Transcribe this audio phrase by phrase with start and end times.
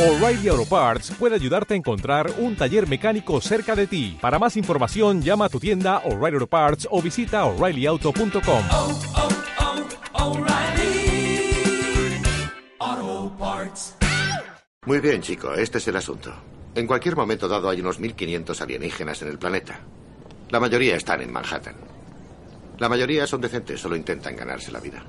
[0.00, 4.16] O'Reilly Auto Parts puede ayudarte a encontrar un taller mecánico cerca de ti.
[4.18, 8.64] Para más información, llama a tu tienda O'Reilly Auto Parts o visita oreillyauto.com.
[8.70, 8.98] oh,
[10.14, 11.52] oh, O'Reilly
[12.78, 13.96] Auto Parts.
[14.86, 16.32] Muy bien, chico, este es el asunto.
[16.74, 19.80] En cualquier momento dado hay unos 1500 alienígenas en el planeta.
[20.48, 21.76] La mayoría están en Manhattan.
[22.78, 25.04] La mayoría son decentes, solo intentan ganarse la vida.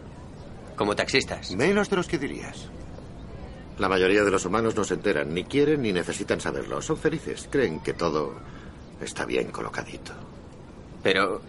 [0.75, 1.55] Como taxistas.
[1.55, 2.69] Menos de los que dirías.
[3.79, 6.81] La mayoría de los humanos no se enteran, ni quieren ni necesitan saberlo.
[6.81, 8.35] Son felices, creen que todo
[9.01, 10.13] está bien colocadito.
[11.01, 11.41] Pero,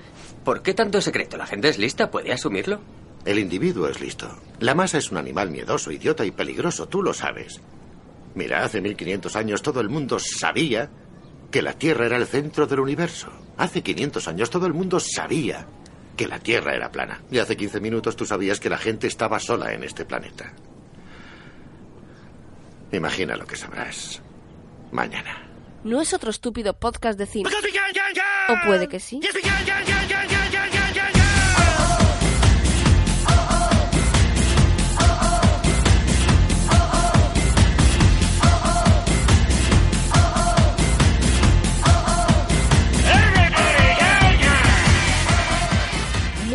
[0.45, 1.37] ¿por qué tanto secreto?
[1.37, 2.11] ¿La gente es lista?
[2.11, 2.81] ¿Puede asumirlo?
[3.25, 4.29] El individuo es listo.
[4.61, 7.61] La masa es un animal miedoso, idiota y peligroso, tú lo sabes.
[8.35, 10.89] Mira, hace 1500 años todo el mundo sabía
[11.51, 13.31] que la Tierra era el centro del universo.
[13.59, 15.67] Hace 500 años todo el mundo sabía
[16.17, 17.21] que la Tierra era plana.
[17.31, 20.53] Y hace 15 minutos tú sabías que la gente estaba sola en este planeta.
[22.93, 24.23] Imagina lo que sabrás
[24.91, 25.49] mañana.
[25.85, 27.51] ¿No es otro estúpido podcast de cine?
[28.49, 29.21] ¿O puede que sí?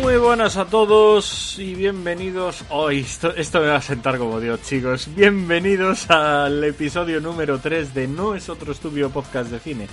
[0.08, 2.64] Muy buenas a todos y bienvenidos.
[2.70, 5.06] Hoy esto, esto me va a sentar como Dios, chicos.
[5.14, 9.86] Bienvenidos al episodio número 3 de No es otro estúpido podcast de cine.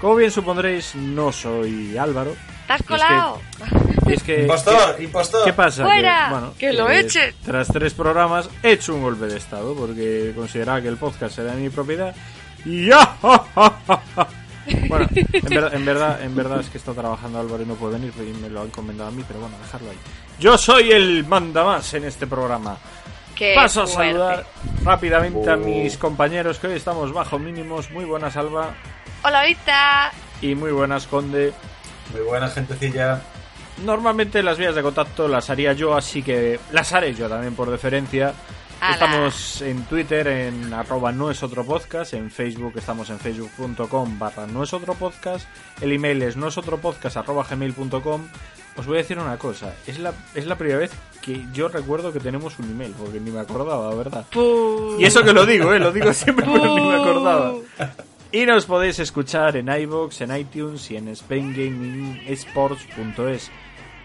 [0.00, 2.34] Como bien supondréis, no soy Álvaro.
[2.66, 3.40] ¡Te has Es que- colado!
[4.06, 5.44] Es que, Impostor, ¿qué, impostor.
[5.44, 5.84] ¿Qué pasa?
[5.84, 6.50] ¡Fuera!
[6.58, 7.34] ¡Que lo eh, echen!
[7.44, 11.54] Tras tres programas he hecho un golpe de estado porque consideraba que el podcast era
[11.54, 12.16] de mi propiedad
[12.64, 13.18] y ya.
[14.88, 17.94] Bueno, en verdad, en verdad, en verdad es que está trabajando Álvaro y no puede
[17.98, 19.98] venir y me lo ha encomendado a mí, pero bueno, dejarlo ahí.
[20.38, 22.76] Yo soy el mandamás en este programa.
[23.34, 24.12] ¡Qué Paso a fuerte!
[24.12, 24.46] saludar
[24.84, 27.90] rápidamente a mis compañeros que hoy estamos bajo mínimos.
[27.90, 28.74] Muy buenas, Alba.
[29.22, 30.10] ¡Hola, Vita!
[30.42, 31.52] Y muy buenas, Conde.
[32.12, 33.20] Muy buena gentecilla.
[33.84, 37.70] Normalmente las vías de contacto las haría yo, así que las haré yo también por
[37.70, 38.32] deferencia.
[38.80, 38.94] Ala.
[38.94, 44.46] Estamos en Twitter en arroba no es otro podcast, en Facebook estamos en facebook.com barra
[44.46, 45.46] no es otro podcast,
[45.80, 48.28] el email es no es otro podcast arroba gmail.com.
[48.76, 52.12] Os voy a decir una cosa, es la, es la primera vez que yo recuerdo
[52.12, 54.24] que tenemos un email, porque ni me acordaba, ¿verdad?
[54.98, 55.80] Y eso que lo digo, ¿eh?
[55.80, 57.54] lo digo siempre, pero ni me acordaba.
[58.30, 63.50] Y nos podéis escuchar en iVoox, en iTunes y en SpainGamingSports.es.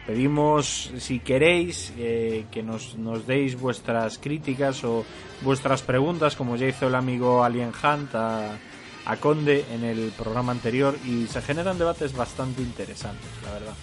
[0.07, 5.05] Pedimos, si queréis, eh, que nos, nos deis vuestras críticas o
[5.41, 8.57] vuestras preguntas, como ya hizo el amigo Alien Hunt a,
[9.05, 13.73] a Conde en el programa anterior, y se generan debates bastante interesantes, la verdad.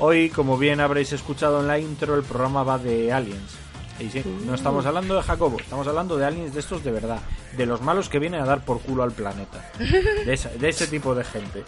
[0.00, 3.54] Hoy, como bien habréis escuchado en la intro, el programa va de aliens.
[4.00, 7.20] Y sí, no estamos hablando de Jacobo, estamos hablando de aliens de estos de verdad,
[7.56, 10.88] de los malos que vienen a dar por culo al planeta, de, esa- de ese
[10.88, 11.62] tipo de gente.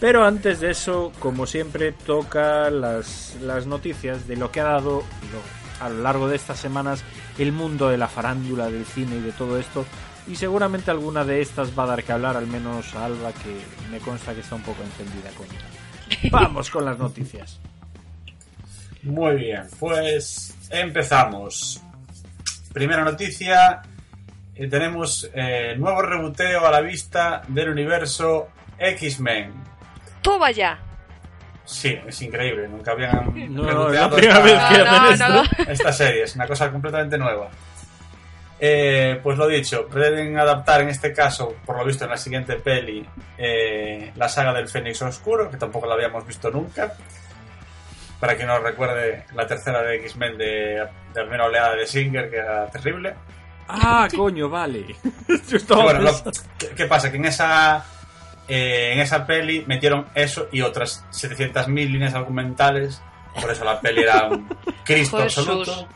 [0.00, 5.02] Pero antes de eso, como siempre, toca las, las noticias de lo que ha dado
[5.32, 7.02] lo- a lo largo de estas semanas
[7.38, 9.84] el mundo de la farándula, del cine y de todo esto.
[10.28, 13.56] Y seguramente alguna de estas va a dar que hablar, al menos a Alba, que
[13.90, 15.46] me consta que está un poco encendida con
[16.30, 17.58] Vamos con las noticias.
[19.02, 21.80] Muy bien, pues empezamos.
[22.72, 23.82] Primera noticia.
[24.54, 28.48] eh, tenemos eh, nuevo reboteo a la vista del universo
[28.78, 29.52] X-Men.
[30.22, 30.78] ¡Toma ya!
[31.64, 32.66] Sí, es increíble.
[32.68, 35.54] Nunca habían No, la primera vez que No, hacen no, esto.
[35.64, 35.72] no.
[35.72, 36.22] esta serie.
[36.22, 37.48] Es una cosa completamente nueva.
[38.60, 42.56] Eh, pues lo dicho, pretenden adaptar en este caso, por lo visto en la siguiente
[42.56, 43.06] peli,
[43.36, 46.92] eh, la saga del Fénix Oscuro, que tampoco la habíamos visto nunca.
[48.18, 50.78] Para quien no recuerde, la tercera de X-Men de, de
[51.14, 53.14] la primera oleada de Singer, que era terrible.
[53.68, 54.86] Ah, coño, vale.
[55.68, 57.10] Bueno, lo- ¿qué, qué pasa?
[57.12, 57.84] Que en esa,
[58.48, 63.00] eh, en esa peli metieron eso y otras 700.000 líneas argumentales.
[63.40, 64.48] Por eso la peli era un
[64.84, 65.86] Cristo absoluto.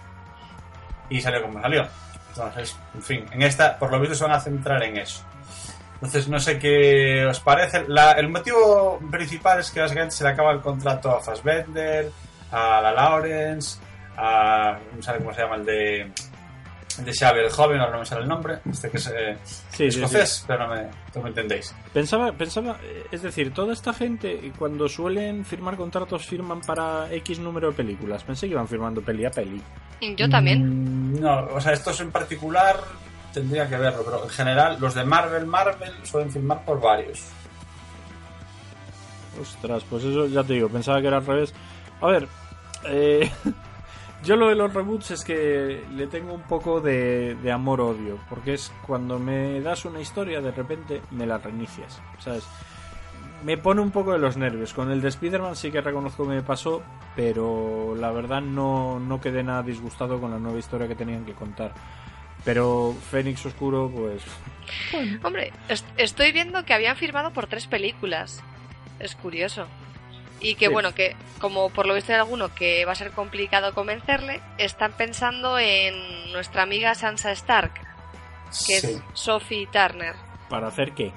[1.09, 1.87] Y salió como salió.
[2.29, 5.23] Entonces, en fin, en esta, por lo visto, se van a centrar en eso.
[5.95, 7.85] Entonces, no sé qué os parece.
[7.89, 12.11] La- el motivo principal es que básicamente se le acaba el contrato a Fassbender,
[12.51, 13.79] a la Lawrence,
[14.17, 14.79] a.
[14.97, 16.13] No sé cómo se llama el de.
[16.99, 18.59] De Xavier el joven, ahora no me sale el nombre.
[18.71, 20.83] Este que es eh, Sí, sí, escocés, pero no me,
[21.15, 21.75] no me entendéis.
[21.93, 27.39] Pensaba, pensaba, eh, es decir, toda esta gente cuando suelen firmar contratos firman para X
[27.39, 28.23] número de películas.
[28.25, 29.63] Pensé que iban firmando peli a peli.
[30.17, 31.13] Yo también.
[31.15, 32.77] Mm, No, o sea, estos en particular
[33.33, 37.23] tendría que verlo, pero en general los de Marvel, Marvel suelen firmar por varios.
[39.41, 41.55] Ostras, pues eso ya te digo, pensaba que era al revés.
[42.01, 42.29] A ver,
[42.85, 43.31] eh,
[44.23, 48.55] Yo lo de los reboots es que le tengo un poco de, de amor-odio, porque
[48.55, 52.47] es cuando me das una historia, de repente me la reinicias, ¿sabes?
[53.45, 54.73] Me pone un poco de los nervios.
[54.73, 56.83] Con el de Spider-Man sí que reconozco que me pasó,
[57.17, 61.33] pero la verdad no, no quedé nada disgustado con la nueva historia que tenían que
[61.33, 61.73] contar.
[62.45, 64.23] Pero Fénix Oscuro, pues...
[65.25, 68.41] Hombre, est- estoy viendo que habían firmado por tres películas.
[69.01, 69.67] Es curioso.
[70.43, 70.73] Y que Sí.
[70.73, 74.93] bueno, que como por lo visto hay alguno que va a ser complicado convencerle, están
[74.93, 78.75] pensando en nuestra amiga Sansa Stark, que Sí.
[78.75, 80.15] es Sophie Turner.
[80.49, 81.13] ¿Para hacer qué?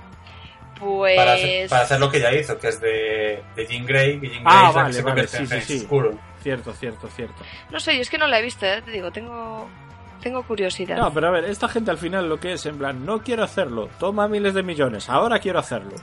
[0.80, 1.16] Pues...
[1.16, 4.28] Para, hacer, para hacer lo que ya hizo, que es de, de Jean Grey, que
[4.30, 5.78] Jean Grey Ah, es la que vale, se vale, sí, en sí, sí.
[5.84, 6.20] Oscuro.
[6.44, 7.44] Cierto, cierto, cierto.
[7.72, 8.82] No sé, yo es que no la he visto, ¿eh?
[8.84, 9.68] te digo, tengo,
[10.22, 10.98] tengo curiosidad.
[10.98, 13.44] No, pero a ver, esta gente al final lo que es, en plan, no quiero
[13.44, 15.96] hacerlo, toma miles de millones, ahora quiero hacerlo.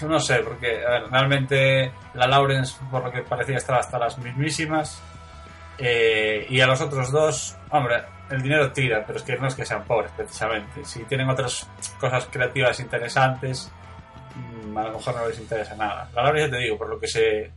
[0.00, 5.00] No sé, porque a realmente la Lawrence, por lo que parecía, estaba hasta las mismísimas.
[5.78, 9.54] Eh, y a los otros dos, hombre, el dinero tira, pero es que no es
[9.54, 10.84] que sean pobres precisamente.
[10.84, 11.68] Si tienen otras
[12.00, 13.70] cosas creativas interesantes,
[14.34, 16.08] mm, a lo mejor no les interesa nada.
[16.14, 17.50] La Lawrence, ya te digo, por lo que se,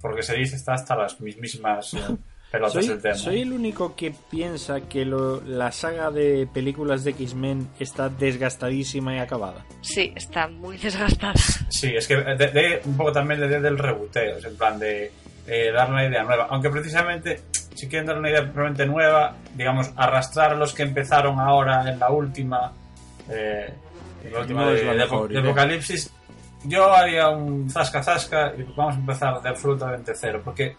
[0.00, 2.00] por lo que se dice, está hasta las mismísimas eh,
[2.70, 3.14] Soy, tema.
[3.14, 9.14] soy el único que piensa que lo- la saga de películas de X-Men está desgastadísima
[9.16, 9.64] y acabada.
[9.80, 11.32] Sí, está muy desgastada.
[11.70, 15.10] Sí, es que de, de- un poco también de, del rebuteo, en plan de
[15.46, 16.46] eh, dar una idea nueva.
[16.50, 17.40] Aunque precisamente,
[17.74, 21.98] si quieren dar una idea realmente nueva, digamos, arrastrar a los que empezaron ahora en
[21.98, 22.72] la última,
[23.30, 23.72] eh,
[24.24, 25.42] en la última No de, es la de- mejor de idea.
[25.50, 26.12] Apocalipsis,
[26.64, 30.76] yo haría un zasca zasca y vamos a empezar de absolutamente cero, porque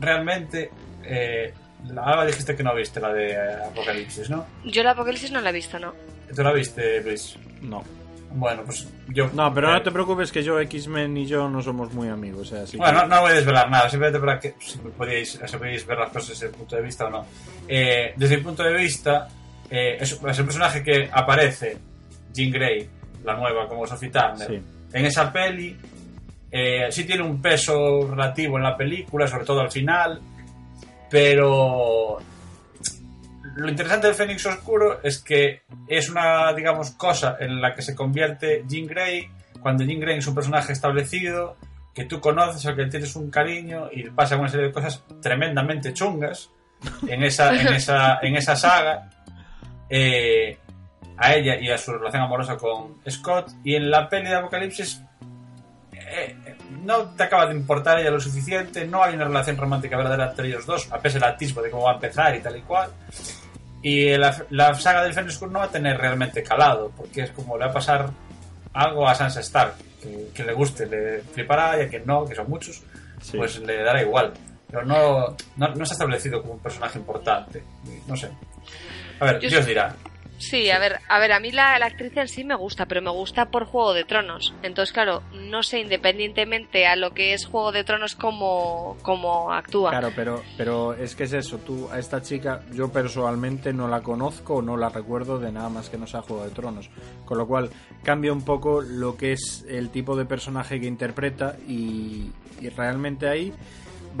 [0.00, 0.70] realmente,
[1.04, 1.52] eh,
[1.96, 4.46] ahora dijiste que no viste la de eh, Apocalipsis, ¿no?
[4.64, 5.92] Yo la Apocalipsis no la he visto, ¿no?
[6.34, 7.36] ¿Tú la viste, Luis?
[7.60, 7.82] No.
[8.34, 9.28] Bueno, pues yo...
[9.34, 12.40] No, pero eh, no te preocupes que yo, X-Men y yo no somos muy amigos.
[12.50, 14.78] O sea, así Bueno, que- no, no voy a desvelar nada, simplemente para que si
[14.78, 17.26] podíais, si podíais ver las cosas desde el punto de vista o no.
[17.68, 19.28] Eh, desde mi punto de vista,
[19.70, 21.76] eh, es, es un personaje que aparece,
[22.32, 22.88] Jean Grey,
[23.24, 24.62] la nueva, como Sophie Turner, Sí.
[24.94, 25.76] en esa peli.
[26.50, 30.20] Eh, sí tiene un peso relativo en la película, sobre todo al final,
[31.12, 32.18] pero
[33.56, 37.94] lo interesante del Fénix Oscuro es que es una, digamos, cosa en la que se
[37.94, 39.28] convierte Jean Grey
[39.60, 41.58] cuando Jean Grey es un personaje establecido
[41.94, 45.92] que tú conoces, al que tienes un cariño y pasa una serie de cosas tremendamente
[45.92, 46.48] chungas
[47.06, 49.10] en esa, en esa, en esa saga
[49.90, 50.56] eh,
[51.18, 53.50] a ella y a su relación amorosa con Scott.
[53.62, 55.02] Y en la peli de Apocalipsis
[55.92, 56.36] eh,
[56.82, 60.48] no te acaba de importar ella lo suficiente, no hay una relación romántica verdadera entre
[60.48, 62.90] ellos dos, a pesar del atisbo de cómo va a empezar y tal y cual.
[63.82, 67.56] Y la, la saga del Fénix no va a tener realmente calado, porque es como
[67.58, 68.10] le va a pasar
[68.74, 72.34] algo a Sansa Stark, que, que le guste, le flipará, y a quien no, que
[72.34, 72.82] son muchos,
[73.20, 73.36] Sí.
[73.36, 74.32] pues le dará igual.
[74.68, 77.62] Pero no, no, no se ha establecido como un personaje importante,
[78.08, 78.30] no sé.
[79.20, 79.94] A ver, Dios dirá.
[80.42, 83.00] Sí, a ver, a ver, a mí la, la actriz en sí me gusta, pero
[83.00, 84.52] me gusta por Juego de Tronos.
[84.64, 89.90] Entonces, claro, no sé independientemente a lo que es Juego de Tronos cómo, cómo actúa.
[89.90, 94.00] Claro, pero, pero es que es eso, tú a esta chica yo personalmente no la
[94.00, 96.90] conozco o no la recuerdo de nada más que no sea Juego de Tronos.
[97.24, 97.70] Con lo cual
[98.02, 103.28] cambia un poco lo que es el tipo de personaje que interpreta y, y realmente
[103.28, 103.52] ahí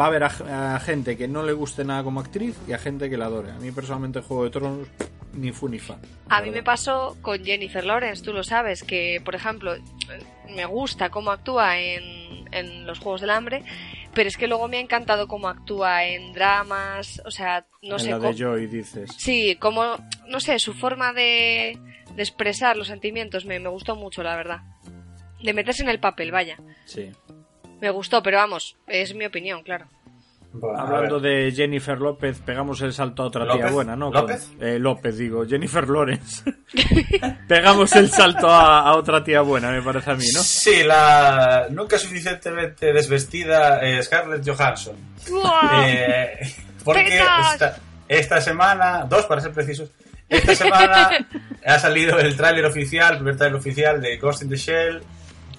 [0.00, 2.78] va a haber a, a gente que no le guste nada como actriz y a
[2.78, 3.50] gente que la adore.
[3.50, 4.88] A mí personalmente Juego de Tronos
[5.34, 5.98] ni fu ni fa.
[6.28, 9.74] A mí me pasó con Jennifer Lawrence, tú lo sabes, que por ejemplo
[10.54, 13.64] me gusta cómo actúa en, en los Juegos del Hambre,
[14.14, 18.00] pero es que luego me ha encantado cómo actúa en dramas, o sea, no en
[18.00, 18.28] sé la cómo...
[18.32, 19.10] de Joy dices.
[19.16, 19.96] Sí, como,
[20.28, 21.78] no sé, su forma de,
[22.14, 24.60] de expresar los sentimientos me, me gustó mucho, la verdad.
[25.42, 26.56] De meterse en el papel, vaya.
[26.84, 27.10] Sí.
[27.80, 29.88] Me gustó, pero vamos, es mi opinión, claro.
[30.54, 33.72] Bueno, Hablando de Jennifer López, pegamos el salto a otra tía ¿López?
[33.72, 34.10] buena, ¿no?
[34.10, 34.50] ¿López?
[34.58, 36.42] Con- eh, López, digo, Jennifer Lawrence.
[37.48, 40.40] pegamos el salto a, a otra tía buena, me parece a mí, ¿no?
[40.42, 44.96] Sí, la nunca suficientemente desvestida eh, Scarlett Johansson.
[45.84, 46.54] Eh,
[46.84, 47.76] porque esta,
[48.08, 49.90] esta semana, dos para ser precisos,
[50.28, 51.10] esta semana
[51.66, 55.02] ha salido el tráiler oficial, el primer tráiler oficial de Ghost in the Shell.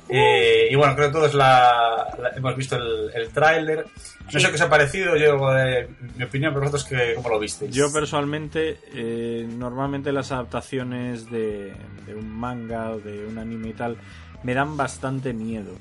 [0.10, 3.86] Eh, y bueno, creo que todos la, la- hemos visto el, el tráiler.
[4.34, 7.40] No sé qué os ha parecido, yo de mi opinión, pero vosotros que, cómo lo
[7.40, 7.74] visteis.
[7.74, 11.74] Yo personalmente, eh, normalmente las adaptaciones de,
[12.06, 13.98] de un manga o de un anime y tal
[14.44, 15.72] me dan bastante miedo.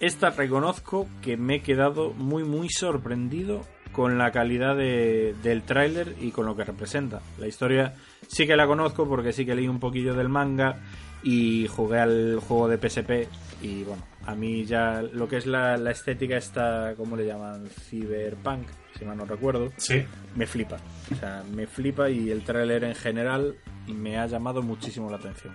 [0.00, 6.14] Esta reconozco que me he quedado muy muy sorprendido con la calidad de- del tráiler
[6.20, 7.20] y con lo que representa.
[7.38, 7.94] La historia
[8.28, 10.76] sí que la conozco porque sí que leí un poquillo del manga
[11.24, 13.28] y jugué al juego de PSP
[13.62, 17.66] y bueno, a mí ya lo que es la, la estética está, ¿cómo le llaman?
[17.68, 20.04] Cyberpunk, si mal no recuerdo, Sí.
[20.36, 20.76] me flipa.
[21.12, 25.54] O sea, me flipa y el tráiler en general me ha llamado muchísimo la atención.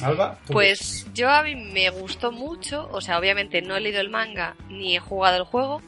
[0.00, 0.38] Alba.
[0.46, 4.08] ¿tú Pues yo a mí me gustó mucho, o sea, obviamente no he leído el
[4.10, 5.82] manga ni he jugado el juego,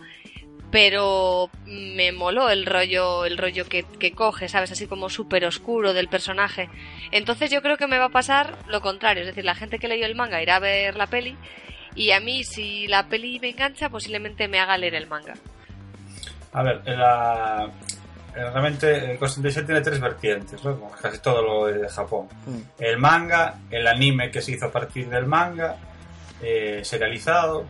[0.75, 4.73] pero me moló el rollo, el rollo que, que coge, ¿sabes?
[4.73, 6.69] Así como súper oscuro del personaje.
[7.13, 9.87] Entonces yo creo que me va a pasar lo contrario, es decir, la gente que
[9.87, 11.37] leyó el manga irá a ver la peli
[11.95, 15.35] y a mí si la peli me engancha posiblemente me haga leer el manga.
[16.53, 17.71] A ver, la...
[18.35, 20.77] realmente Shell tiene tres vertientes, ¿no?
[20.77, 22.27] Como casi todo lo de Japón.
[22.81, 25.77] El manga, el anime que se hizo a partir del manga,
[26.43, 27.65] eh, serializado,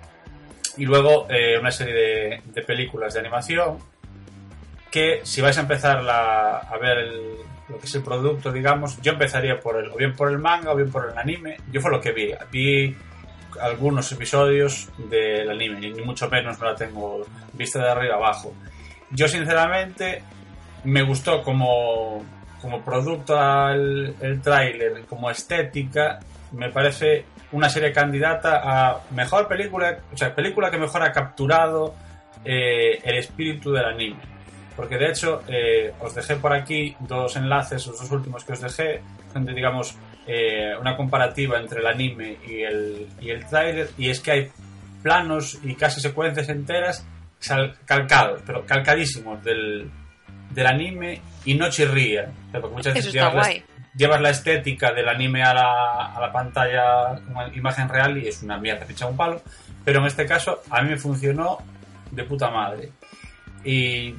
[0.76, 3.78] y luego eh, una serie de, películas de animación
[4.90, 7.36] que si vais a empezar a ver el-
[7.68, 10.72] lo que es el producto, digamos, yo empezaría por el, o bien por el manga
[10.72, 11.56] o bien por el anime.
[11.72, 12.30] Yo fue lo que vi.
[12.50, 12.94] Vi
[13.60, 18.52] algunos episodios del anime, ni mucho menos no la tengo vista de arriba abajo.
[19.10, 20.22] Yo sinceramente
[20.84, 22.22] me gustó como,
[22.60, 26.20] como producto al el tráiler, como estética,
[26.52, 31.94] me parece una serie candidata a mejor película, o sea, película que mejor ha capturado
[32.44, 34.20] eh, el espíritu del anime.
[34.76, 38.60] Porque de hecho, eh, os dejé por aquí dos enlaces, los dos últimos que os
[38.60, 39.96] dejé, donde digamos
[40.26, 44.50] eh, una comparativa entre el anime y el, y el tráiler, y es que hay
[45.02, 47.06] planos y casi secuencias enteras
[47.84, 49.90] calcados, pero calcadísimos del,
[50.50, 52.30] del anime y no chirría.
[52.48, 53.62] O sea, porque muchas Eso veces está guay.
[53.96, 58.86] Llevas la estética del anime a la, pantalla como imagen real y es una mierda,
[58.86, 59.40] ficha un palo.
[59.84, 61.58] Pero en este caso a mí me funcionó
[62.10, 62.90] de puta madre.
[63.64, 64.14] Y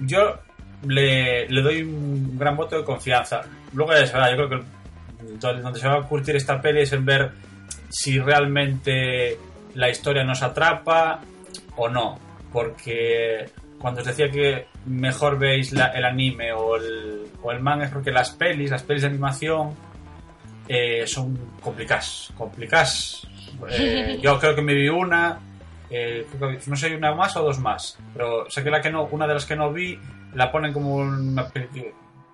[0.00, 0.38] yo
[0.86, 3.42] le, le doy un gran voto de confianza.
[3.72, 4.66] Luego ya se verá, yo creo que
[5.40, 7.32] donde se va a curtir esta peli es en ver
[7.88, 9.38] si realmente
[9.74, 11.20] la historia nos atrapa
[11.76, 12.18] o no.
[12.52, 17.84] Porque cuando os decía que mejor veis la- el anime o el, o el manga
[17.86, 19.74] es porque las pelis, las pelis de animación
[20.68, 22.32] eh, son complicadas.
[22.36, 23.26] Complicadas.
[23.70, 25.38] Eh, yo creo que me vi una,
[25.90, 27.98] eh, creo que- no sé, una más o dos más.
[28.14, 29.98] Pero sé que, la que no, una de las que no vi
[30.34, 31.68] la ponen como una peli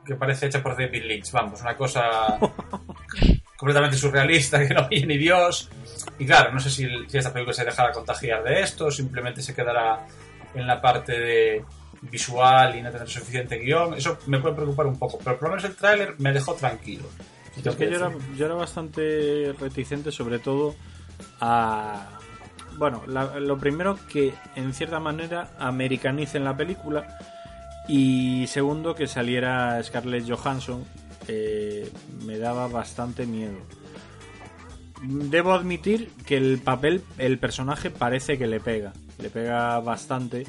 [0.05, 1.31] que, parece hecha por David Lynch.
[1.33, 2.39] Vamos, una cosa
[3.57, 5.71] completamente surrealista que no oye ni Dios.
[6.19, 9.41] Y claro, no sé si, si esta película se dejará contagiar de esto, o simplemente
[9.43, 10.01] se quedará
[10.54, 11.64] en la parte de
[12.02, 13.94] visual y no tener suficiente guion.
[13.94, 17.04] Eso me puede preocupar un poco, pero por lo menos el tráiler me dejó tranquilo.
[17.56, 20.75] Es que yo era, yo era bastante reticente, sobre todo
[21.40, 22.18] a.
[22.76, 27.06] Bueno, la- lo primero que en cierta manera americanicen la película
[27.88, 30.84] y segundo que saliera Scarlett Johansson
[31.28, 31.88] eh,
[32.26, 33.58] me daba bastante miedo.
[35.02, 40.47] Debo admitir que el papel, el personaje parece que le pega, le pega bastante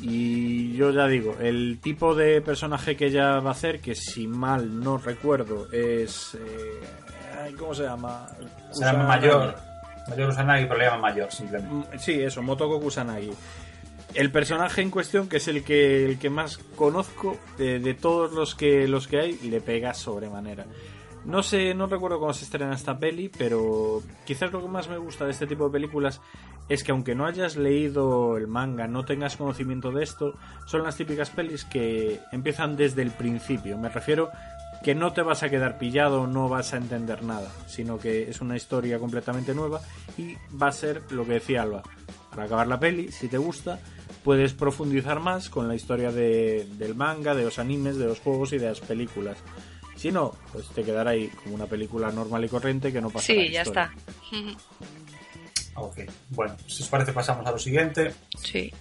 [0.00, 4.26] y yo ya digo, el tipo de personaje que ella va a hacer, que si
[4.26, 6.34] mal no recuerdo es...
[6.34, 8.26] eh, ¿Cómo se llama?
[8.72, 9.26] Se llama Kusanagi.
[9.26, 9.54] Mayor.
[10.08, 11.74] Mayor Usanagi, pero le llaman Mayor simplemente.
[11.96, 13.30] Mm, Sí, eso, Motoko Kusanagi.
[14.14, 18.32] El personaje en cuestión, que es el que, el que más conozco, de, de todos
[18.32, 20.66] los que, los que hay, le pega sobremanera.
[21.24, 24.98] No sé, no recuerdo cómo se estrena esta peli, pero quizás lo que más me
[24.98, 26.20] gusta de este tipo de películas
[26.72, 30.34] es que aunque no hayas leído el manga, no tengas conocimiento de esto,
[30.66, 33.76] son las típicas pelis que empiezan desde el principio.
[33.78, 34.30] Me refiero
[34.82, 38.40] que no te vas a quedar pillado, no vas a entender nada, sino que es
[38.40, 39.80] una historia completamente nueva
[40.18, 41.82] y va a ser lo que decía Alba.
[42.30, 43.78] Para acabar la peli, si te gusta,
[44.24, 48.52] puedes profundizar más con la historia de- del manga, de los animes, de los juegos
[48.54, 49.36] y de las películas.
[49.94, 53.26] Si no, pues te quedará ahí como una película normal y corriente que no pasa
[53.26, 53.92] Sí, ya está.
[55.74, 56.00] Ok,
[56.30, 58.12] bueno, si os parece pasamos a lo siguiente.
[58.42, 58.72] Sí.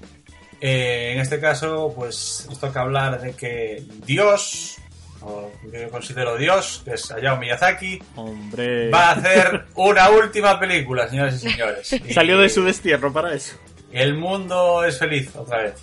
[0.59, 4.77] Eh, en este caso, pues nos toca hablar de que Dios,
[5.21, 10.59] o que yo considero Dios, que es Hayao Miyazaki, Hombre, va a hacer una última
[10.59, 11.93] película, señores y señores.
[11.93, 13.55] Y- salió de su destierro para eso.
[13.91, 15.73] El mundo es feliz, otra vez.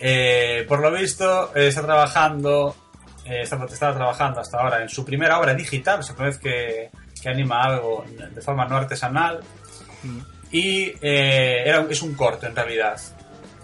[0.00, 2.74] Eh, por lo visto, eh, está trabajando,
[3.24, 6.42] eh, está, estaba trabajando hasta ahora en su primera obra digital, es la primera vez
[6.42, 6.90] que,
[7.22, 9.40] que anima algo de forma no artesanal.
[10.50, 13.00] Y eh, era, es un corto, en realidad.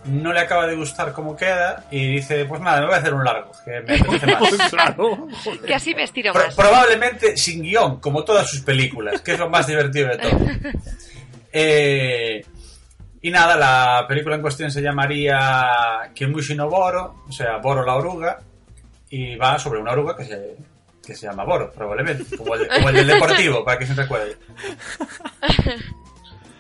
[0.05, 3.13] No le acaba de gustar cómo queda y dice, pues nada, me voy a hacer
[3.13, 4.27] un largo, que me apetece
[4.57, 4.71] más.
[4.71, 5.29] claro.
[5.67, 6.55] Que así me estiro Pro- más.
[6.55, 10.39] probablemente sin guion, como todas sus películas, que es lo más divertido de todo.
[11.51, 12.45] Eh,
[13.23, 17.97] y nada, la película en cuestión se llamaría Kemushi no Boro, o sea, Boro la
[17.97, 18.39] oruga,
[19.09, 20.57] y va sobre una oruga que se,
[21.05, 24.37] que se llama Boro, probablemente, como el, como el del Deportivo, para que se recuerde.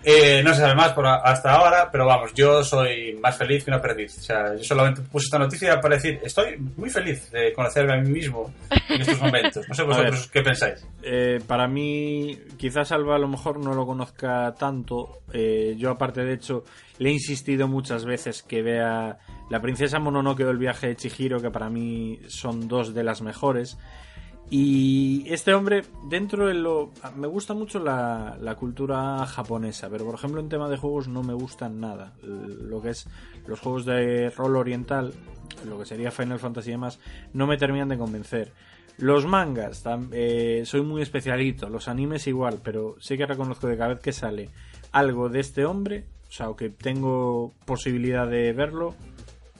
[0.04, 3.64] Eh, no se sabe más por a- hasta ahora, pero vamos, yo soy más feliz
[3.64, 4.16] que una perdiz.
[4.18, 7.96] O sea, yo solamente puse esta noticia para decir, estoy muy feliz de conocerme a
[7.96, 8.52] mí mismo
[8.88, 9.68] en estos momentos.
[9.68, 10.86] No sé vosotros qué pensáis.
[11.02, 15.20] Eh, para mí, quizás Alba a lo mejor no lo conozca tanto.
[15.32, 16.64] Eh, yo, aparte, de hecho,
[16.98, 19.18] le he insistido muchas veces que vea
[19.50, 23.20] La Princesa Mononoke o El viaje de Chihiro, que para mí son dos de las
[23.20, 23.76] mejores.
[24.50, 26.90] Y este hombre, dentro de lo...
[27.16, 31.22] Me gusta mucho la, la cultura japonesa, pero por ejemplo en tema de juegos no
[31.22, 32.14] me gustan nada.
[32.22, 33.06] Lo que es
[33.46, 35.12] los juegos de rol oriental,
[35.66, 36.98] lo que sería Final Fantasy y demás,
[37.34, 38.52] no me terminan de convencer.
[38.96, 43.94] Los mangas, eh, soy muy especialito, los animes igual, pero sí que reconozco que cada
[43.94, 44.50] vez que sale
[44.90, 48.94] algo de este hombre, o sea, o que tengo posibilidad de verlo,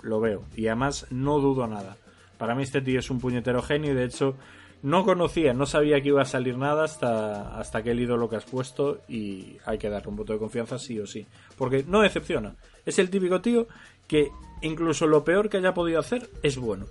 [0.02, 0.42] lo veo.
[0.56, 1.96] Y además no dudo nada.
[2.36, 4.34] Para mí este tío es un puñetero genio y de hecho
[4.82, 8.28] no conocía, no sabía que iba a salir nada hasta, hasta que he leído lo
[8.28, 11.26] que has puesto y hay que darle un voto de confianza sí o sí.
[11.56, 12.54] Porque no decepciona.
[12.86, 13.66] Es el típico tío
[14.06, 14.28] que
[14.62, 16.86] incluso lo peor que haya podido hacer es bueno.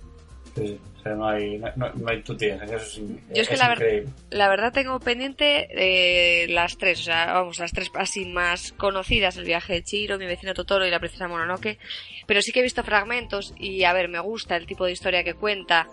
[0.54, 3.48] Sí, o sea, no hay, no, no- no hay tú tienes, eso es, Yo es
[3.48, 8.24] que ver- la verdad tengo pendiente eh, las tres, o sea, vamos, las tres así
[8.24, 11.78] más conocidas, el viaje de Chiro, mi vecino Totoro y la princesa Mononoke,
[12.26, 15.22] pero sí que he visto fragmentos y a ver, me gusta el tipo de historia
[15.22, 15.86] que cuenta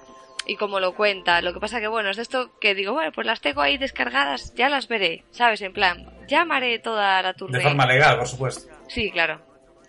[0.45, 1.41] y cómo lo cuenta.
[1.41, 3.77] Lo que pasa que bueno, es de esto que digo, bueno, pues las tengo ahí
[3.77, 5.61] descargadas, ya las veré, ¿sabes?
[5.61, 8.73] En plan, llamaré toda la tour De forma legal, por supuesto.
[8.87, 9.41] Sí, claro.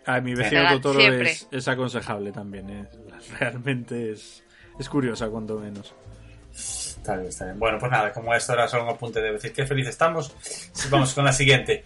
[0.07, 2.71] A mi vecino Legal, Totoro es, es aconsejable también.
[2.71, 4.45] es- realmente es,
[4.79, 5.95] es curiosa, cuanto menos.
[6.55, 7.59] Está bien, está bien.
[7.59, 10.35] Bueno, pues nada, como esto era solo un apunte de decir qué feliz estamos,
[10.91, 11.83] vamos con la siguiente.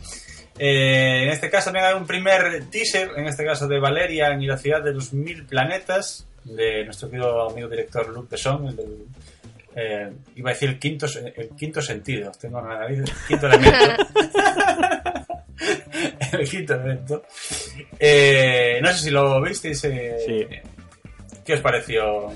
[0.59, 4.47] Eh, en este caso también hay un primer teaser, en este caso de Valerian y
[4.47, 8.97] la ciudad de los mil planetas, de nuestro querido amigo director Luc Besson, el del,
[9.77, 11.07] eh, iba a decir el quinto,
[11.37, 14.05] el quinto sentido, tengo en la nariz, el quinto elemento.
[16.33, 17.23] el quinto elemento.
[17.99, 19.85] Eh, no sé si lo visteis.
[19.85, 20.47] eh, Sí.
[21.45, 22.27] ¿Qué os pareció?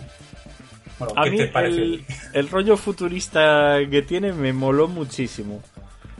[0.98, 1.82] Bueno, A ¿qué mí te pareció?
[1.82, 5.62] el, el rollo futurista que tiene me moló muchísimo.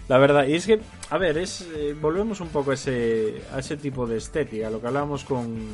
[0.09, 1.67] La verdad, y es que, a ver, es
[2.01, 5.67] volvemos un poco a ese, a ese tipo de estética, lo que hablábamos con,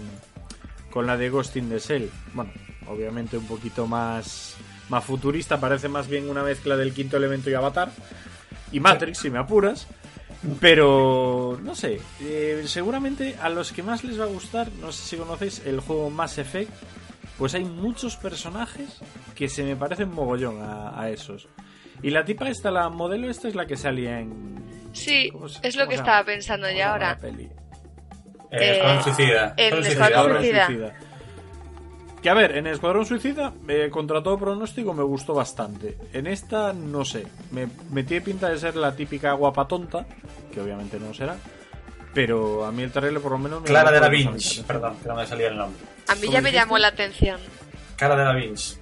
[0.90, 2.11] con la de Ghost in the Shell.
[2.35, 2.53] Bueno,
[2.87, 4.57] obviamente un poquito más,
[4.88, 7.90] más futurista, parece más bien una mezcla del quinto elemento y Avatar.
[8.72, 9.87] Y Matrix, si me apuras.
[10.61, 15.03] Pero, no sé, eh, seguramente a los que más les va a gustar, no sé
[15.09, 16.70] si conocéis el juego Mass Effect,
[17.37, 19.00] pues hay muchos personajes
[19.35, 21.46] que se me parecen mogollón a, a esos.
[22.03, 24.88] Y la tipa esta, la modelo esta es la que salía en...
[24.92, 27.09] Sí, ¿cómo se- es lo que estaba pensando ¿Cómo ya ahora.
[27.11, 27.48] la peli?
[28.50, 29.54] Eh, Eh, Escuadrón Suicida.
[29.56, 30.66] en Escuadrón Escuadrón Suicida.
[30.66, 30.94] Suicida.
[32.22, 35.96] Que a ver, en Escuadrón Suicida, eh, contra todo pronóstico, me gustó bastante.
[36.12, 37.26] En esta, no sé.
[37.50, 40.04] Me, me tiene pinta de ser la típica guapa tonta,
[40.52, 41.36] que obviamente no será.
[42.12, 45.08] Pero a mí el trailer por lo menos me Clara de la Vinci, perdón, que
[45.08, 45.80] no me salía el nombre.
[46.08, 46.52] A mí ¿Cómo ya me dijiste?
[46.66, 47.40] llamó la atención.
[47.96, 48.76] Cara de la Vinci.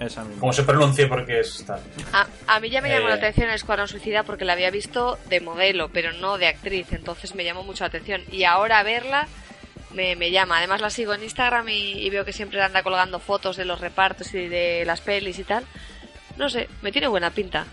[0.00, 0.40] Esa misma.
[0.40, 1.80] Como se pronuncie porque es tal.
[2.12, 3.10] A, a mí ya me llamó Eh.
[3.10, 6.86] la atención el Escuadrón Suicida porque la había visto de modelo, pero no de actriz,
[6.92, 8.22] entonces me llamó mucho la atención.
[8.32, 9.28] Y ahora verla
[9.92, 10.58] me, me llama.
[10.58, 13.80] Además la sigo en Instagram y, y veo que siempre anda colgando fotos de los
[13.80, 15.64] repartos y de las pelis y tal.
[16.36, 17.66] No sé, me tiene buena pinta.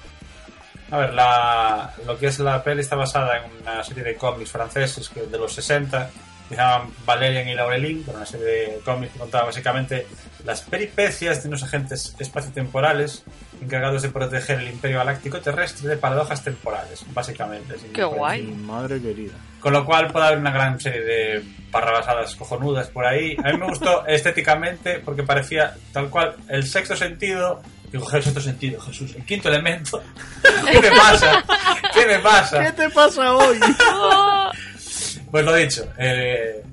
[0.92, 4.52] A ver, la, lo que es la peli está basada en una serie de cómics
[4.52, 6.10] franceses que de los 60
[6.49, 6.62] que se
[7.05, 10.07] Valerian y Laurelin, una serie de cómics que contaba básicamente
[10.45, 13.23] las peripecias de unos agentes espaciotemporales
[13.62, 17.75] encargados de proteger el imperio galáctico terrestre de paradojas temporales, básicamente.
[17.93, 18.43] Qué guay.
[18.43, 19.33] Madre querida.
[19.60, 23.36] Con lo cual puede haber una gran serie de barrabasadas cojonudas por ahí.
[23.43, 27.62] A mí me gustó estéticamente porque parecía tal cual el sexto sentido.
[27.91, 30.03] Digo, el sexto sentido, Jesús, el quinto elemento.
[30.71, 31.43] ¿Qué me pasa?
[31.93, 32.71] ¿Qué me pasa?
[32.73, 33.60] te pasa hoy?
[35.32, 36.63] Pues lo dicho, eh,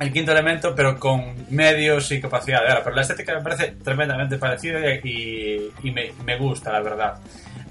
[0.00, 2.60] el quinto elemento, pero con medios y capacidad.
[2.66, 7.18] Ahora, pero la estética me parece tremendamente parecida y, y me, me gusta, la verdad.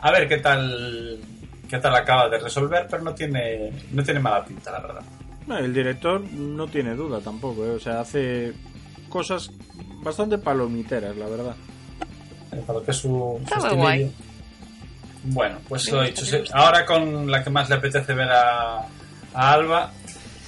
[0.01, 1.19] A ver qué tal
[1.69, 5.01] qué tal acaba de resolver, pero no tiene no tiene mala pinta, la verdad.
[5.47, 7.71] No, el director no tiene duda tampoco, ¿eh?
[7.71, 8.53] o sea, hace
[9.09, 9.51] cosas
[10.03, 11.55] bastante palomiteras, la verdad.
[12.51, 14.11] Eh, Para lo que es su, su Está guay.
[15.23, 16.53] Bueno, pues Me lo gusta, dicho.
[16.53, 18.85] Ahora con la que más le apetece ver a,
[19.39, 19.91] a Alba.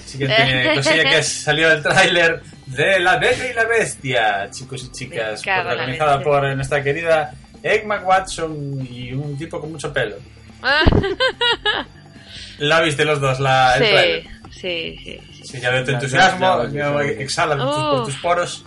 [0.06, 4.91] Siguiente cosilla que es- salió el tráiler de La Bella y la Bestia, chicos y
[4.91, 7.32] chicas, protagonizada por nuestra querida
[7.63, 10.15] Emma Watson y un tipo con mucho pelo.
[12.60, 14.23] ¿La viste los dos, la, el tráiler?
[14.51, 15.43] sí, sí, sí, sí.
[15.47, 17.95] Sí, ya veo tu entusiasmo, ya- ya- ya ya- exhala Oh.
[17.97, 18.65] por tus poros.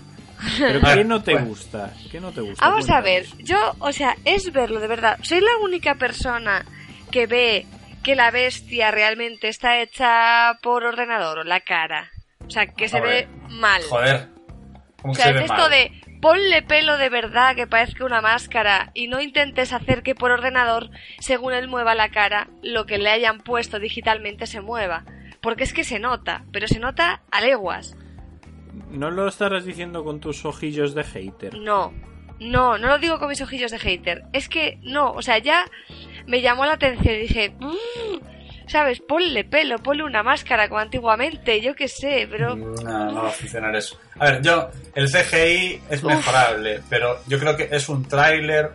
[0.58, 1.92] Pero A ver, ¿qué no te gusta?
[2.10, 2.68] ¿Qué no te gusta?
[2.68, 5.18] Vamos a ver, yo, o sea, es verlo de verdad.
[5.22, 6.64] Soy la única persona
[7.10, 7.66] que ve
[8.04, 12.12] que la bestia realmente está hecha por ordenador o la cara.
[12.46, 13.82] O sea, que se ve mal.
[13.88, 14.28] Joder.
[15.02, 15.70] ¿Cómo O sea, se es ve esto mal?
[15.70, 20.30] de ponle pelo de verdad que parezca una máscara y no intentes hacer que por
[20.30, 25.04] ordenador, según él mueva la cara, lo que le hayan puesto digitalmente se mueva.
[25.40, 27.96] Porque es que se nota, pero se nota a leguas.
[28.90, 31.54] ¿No lo estarás diciendo con tus ojillos de hater?
[31.58, 31.92] No,
[32.40, 34.23] no, no lo digo con mis ojillos de hater.
[34.33, 35.64] Es que no, o sea, ya
[36.27, 38.16] me llamó la atención y dije, "Mm,
[38.66, 39.01] ¿sabes?
[39.01, 42.57] Ponle pelo, ponle una máscara como antiguamente, yo qué sé, pero...
[42.57, 42.73] No,
[43.11, 43.99] no va a funcionar eso.
[44.18, 48.70] A ver, yo, el CGI es mejorable, pero yo creo que es un tráiler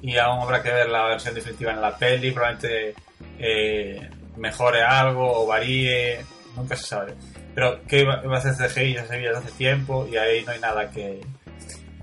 [0.00, 2.30] y aún habrá que ver la versión definitiva en la peli.
[2.30, 2.94] Probablemente
[3.38, 6.20] eh, mejore algo o varíe,
[6.56, 7.14] nunca se sabe.
[7.54, 8.94] Pero ¿qué va a hacer CGI?
[8.94, 11.20] Ya se hace tiempo y ahí no hay nada que,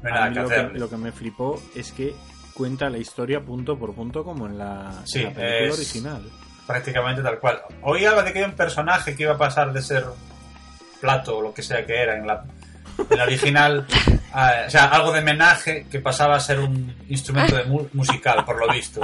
[0.03, 0.71] no hay A nada mí que lo, hacer.
[0.71, 2.15] que, lo que me flipó es que
[2.53, 6.23] cuenta la historia punto por punto como en la, en Sí, la película es- original.
[6.67, 7.61] prácticamente tal cual.
[7.83, 10.05] Oí algo de que hay un personaje que iba a pasar de ser
[11.01, 12.43] plato o lo que sea que era en la,
[13.09, 13.85] en la original,
[14.33, 18.43] a- o sea, algo de homenaje que pasaba a ser un instrumento de mu- musical,
[18.45, 19.01] por lo visto.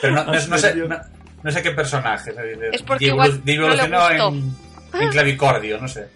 [0.00, 0.96] Pero no, no- no sé, no,
[1.42, 2.34] no sé qué personaje.
[2.72, 4.28] Es porque de igual de- no le evolucionó gustó.
[4.98, 6.08] en, en clavicordio, no sé.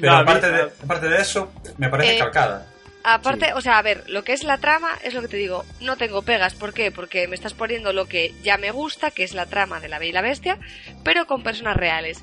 [0.00, 2.66] Pero No, aparte de, aparte de eso, me parece Eh, calcada.
[3.04, 3.52] Aparte, Sí.
[3.54, 5.96] o sea, a ver, lo que es la trama es lo que te digo, no
[5.96, 6.90] tengo pegas, ¿por qué?
[6.90, 9.98] Porque me estás poniendo lo que ya me gusta, que es la trama de la
[9.98, 10.58] Bella y la Bestia,
[11.04, 12.22] pero con personas reales.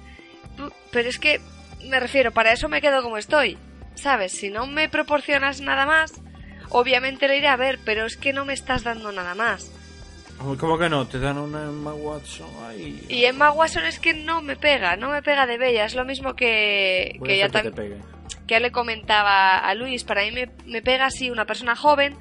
[0.91, 1.41] Pero es que,
[1.85, 3.57] me refiero, para eso me quedo como estoy,
[3.95, 4.33] ¿sabes?
[4.33, 6.13] Si no me proporcionas nada más,
[6.69, 9.71] obviamente lo iré a ver, pero es que no me estás dando nada más.
[10.37, 11.07] ¿Cómo que no?
[11.07, 13.03] Te dan una Emma Watson ahí.
[13.09, 16.05] Y Emma Watson es que no me pega, no me pega de Bella, es lo
[16.05, 17.95] mismo que, que ya ser que
[18.47, 22.15] ya le comentaba a Luis, para mí me, me pega así una persona joven,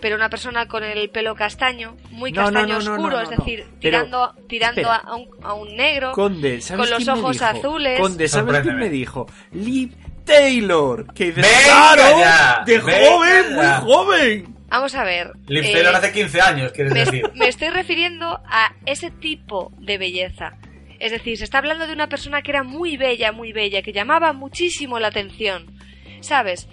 [0.00, 3.30] pero una persona con el pelo castaño, muy No, castaño no, no, oscuro, no, es
[3.30, 3.36] no.
[3.36, 6.12] decir, Pero, tirando, tirando a un, a un negro.
[6.12, 7.44] Conde, ¿sabes con los quién me ojos dijo?
[7.44, 8.00] azules.
[8.00, 9.26] Conde, ¿sabes quién me dijo?
[9.52, 11.12] Liv Taylor.
[11.14, 12.18] Que ¡Venga ¡Claro!
[12.18, 12.62] ya!
[12.66, 13.54] ¡De ¡Venga joven!
[13.54, 14.57] ¡Muy joven!
[14.68, 15.32] Vamos a ver.
[15.46, 17.24] Liv eh, hace 15 años, quieres me, decir.
[17.34, 20.58] me estoy refiriendo a ese tipo de belleza.
[20.98, 23.92] Es decir, se está hablando de una persona que era muy bella, muy bella, que
[23.92, 25.66] llamaba muchísimo la atención.
[26.20, 26.68] ¿Sabes?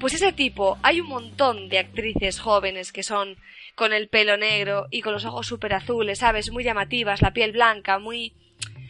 [0.00, 3.36] Pues ese tipo, hay un montón de actrices jóvenes que son
[3.74, 6.50] con el pelo negro y con los ojos súper azules, ¿sabes?
[6.50, 8.34] Muy llamativas, la piel blanca, muy...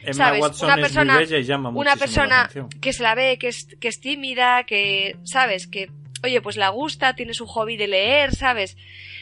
[0.01, 0.40] Emma ¿Sabes?
[0.40, 2.49] Watson una es persona, muy bella y llama una persona
[2.81, 5.66] que se la ve, que es, que es tímida, que, ¿sabes?
[5.66, 5.90] Que,
[6.22, 8.76] oye, pues la gusta, tiene su hobby de leer, ¿sabes?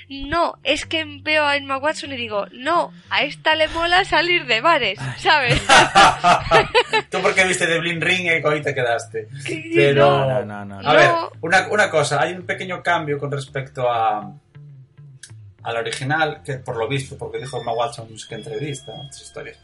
[0.08, 4.46] No, es que veo a Emma Watson y digo, no, a esta le mola salir
[4.46, 5.60] de bares, ¿sabes?
[7.10, 9.28] Tú porque viste de Blin Ring y ahí te quedaste.
[9.44, 10.88] Que- Pero, No, no, no, no.
[10.88, 10.94] a No.
[10.94, 14.32] ver, una, una cosa, hay un pequeño cambio con respecto a
[15.64, 19.58] al original, que por lo visto, porque dijo Emma Watson en que entrevista, otras historias,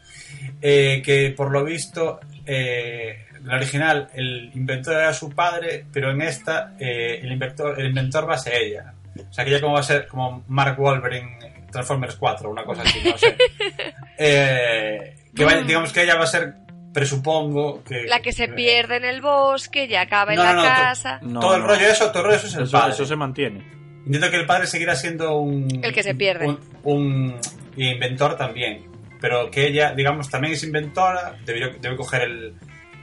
[0.61, 6.11] eh, que por lo visto, eh, en el original el inventor era su padre, pero
[6.11, 8.93] en esta eh, el, inventor, el inventor va a ser ella.
[9.29, 12.63] O sea, que ella como va a ser como Mark Wahlberg en Transformers 4, una
[12.63, 13.35] cosa así, no sé.
[14.17, 16.53] Eh, que va- digamos que ella va a ser,
[16.93, 18.03] presupongo, que...
[18.03, 21.19] La que se pierde en el bosque y acaba en No, la no, to- casa.
[21.21, 21.67] No, todo el no.
[21.67, 22.93] rollo eso, todo el rollo eso es el Eso, padre.
[22.93, 23.65] eso se mantiene.
[24.05, 25.67] Entiendo que el padre seguirá siendo un...
[25.83, 26.45] El que se pierde.
[26.47, 27.39] Un, un
[27.75, 28.85] inventor también.
[29.19, 32.53] Pero que ella, digamos, también es inventora, debió- debe coger el,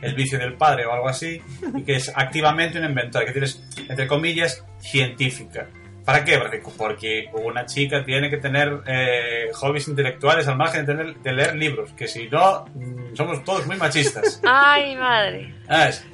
[0.02, 1.40] el vicio del padre o algo así,
[1.76, 5.68] y que es activamente una inventora, que tienes, entre comillas, científica.
[6.04, 6.38] ¿Para qué?
[6.78, 11.54] Porque, una chica tiene que tener eh, hobbies intelectuales al margen de, tener- de leer
[11.56, 14.40] libros, que si no, mm, somos todos muy machistas.
[14.46, 15.54] Ay, madre.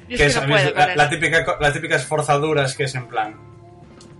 [0.07, 3.35] Que es no puedo la, típica, las típicas forzaduras que es en plan.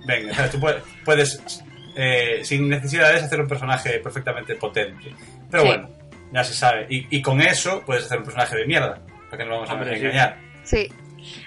[0.08, 0.52] Venga, ¿sabes?
[0.52, 1.64] tú puedes, puedes,
[1.96, 5.14] eh, sin necesidades hacer un personaje perfectamente potente.
[5.52, 5.68] Pero Sí.
[5.70, 5.90] bueno,
[6.32, 6.88] ya se sabe.
[6.90, 9.00] Y, y con eso puedes hacer un personaje de mierda.
[9.30, 10.06] Para que no vamos a Hombre, sí.
[10.06, 10.38] engañar.
[10.64, 10.92] Sí.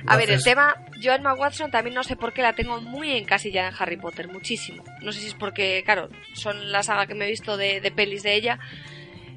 [0.06, 2.80] A ver, el tema, yo a Emma Watson también no sé por qué la tengo
[2.82, 4.84] muy encasillada en Harry Potter, muchísimo.
[5.00, 7.90] No sé si es porque, claro, son la saga que me he visto de, de
[7.90, 8.58] pelis de ella.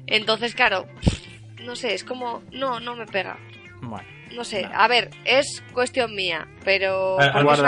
[0.06, 0.86] Entonces, claro,
[1.62, 3.38] no sé, es como, no, no me pega.
[3.80, 7.18] Bueno, No sé, a ver, es cuestión mía, pero...
[7.20, 7.62] A porque guarda,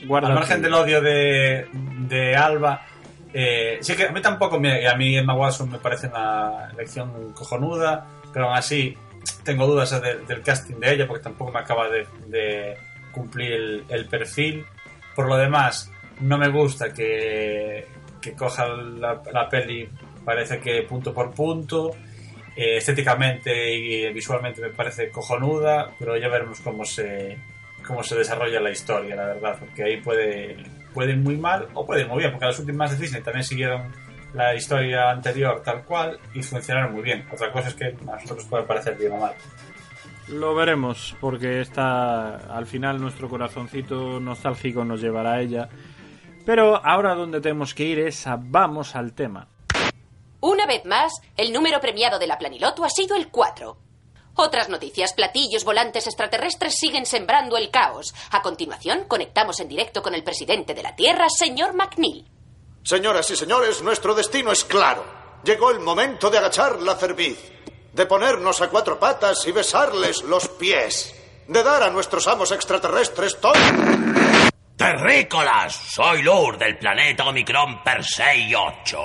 [0.00, 2.84] una- guarda Al margen del odio de, de Alba,
[3.32, 8.06] eh, sí que a mí tampoco, a mí Emma Watson me parece una elección cojonuda,
[8.32, 8.96] pero aún así
[9.44, 12.76] tengo dudas de- del casting de ella porque tampoco me acaba de, de
[13.12, 14.64] cumplir el, el perfil.
[15.14, 17.86] Por lo demás, no me gusta que,
[18.20, 19.88] que coja la, la peli,
[20.24, 21.90] parece que punto por punto.
[22.56, 27.38] Eh, estéticamente y visualmente me parece cojonuda, pero ya veremos cómo se,
[27.86, 30.56] cómo se desarrolla la historia, la verdad, porque ahí puede,
[30.92, 33.44] puede ir muy mal o puede ir muy bien, porque las últimas de Disney también
[33.44, 33.92] siguieron
[34.34, 37.26] la historia anterior tal cual y funcionaron muy bien.
[37.32, 39.34] Otra cosa es que a nosotros puede parecer bien o mal.
[40.28, 45.68] Lo veremos, porque está al final nuestro corazoncito nostálgico nos llevará a ella.
[46.44, 49.48] Pero ahora donde tenemos que ir es a vamos al tema.
[50.40, 53.76] Una vez más, el número premiado de la Planiloto ha sido el 4.
[54.34, 58.14] Otras noticias, platillos volantes extraterrestres siguen sembrando el caos.
[58.30, 62.24] A continuación, conectamos en directo con el presidente de la Tierra, señor McNeil.
[62.88, 65.04] Señoras y señores, nuestro destino es claro.
[65.44, 67.38] Llegó el momento de agachar la cerviz,
[67.92, 71.14] de ponernos a cuatro patas y besarles los pies,
[71.46, 73.52] de dar a nuestros amos extraterrestres todo...
[74.74, 78.98] Terrícolas, soy Lur del planeta Omicron Persei 8.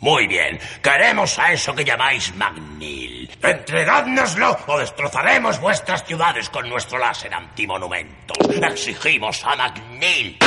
[0.00, 3.30] Muy bien, queremos a eso que llamáis Magnil.
[3.40, 8.34] Entregádnoslo o destrozaremos vuestras ciudades con nuestro láser antimonumento.
[8.50, 10.38] Exigimos a Magnil.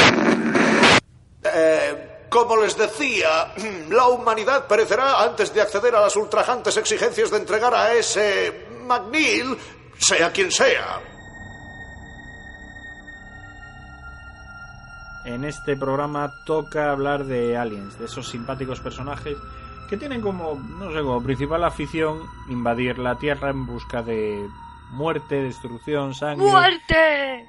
[1.41, 3.53] Eh, como les decía,
[3.89, 9.57] la humanidad perecerá antes de acceder a las ultrajantes exigencias de entregar a ese McNeil,
[9.97, 10.99] sea quien sea.
[15.25, 19.37] En este programa toca hablar de aliens, de esos simpáticos personajes
[19.89, 22.19] que tienen como, no sé, como principal afición
[22.49, 24.45] invadir la Tierra en busca de
[24.91, 26.45] muerte, destrucción, sangre.
[26.45, 27.45] ¡Muerte!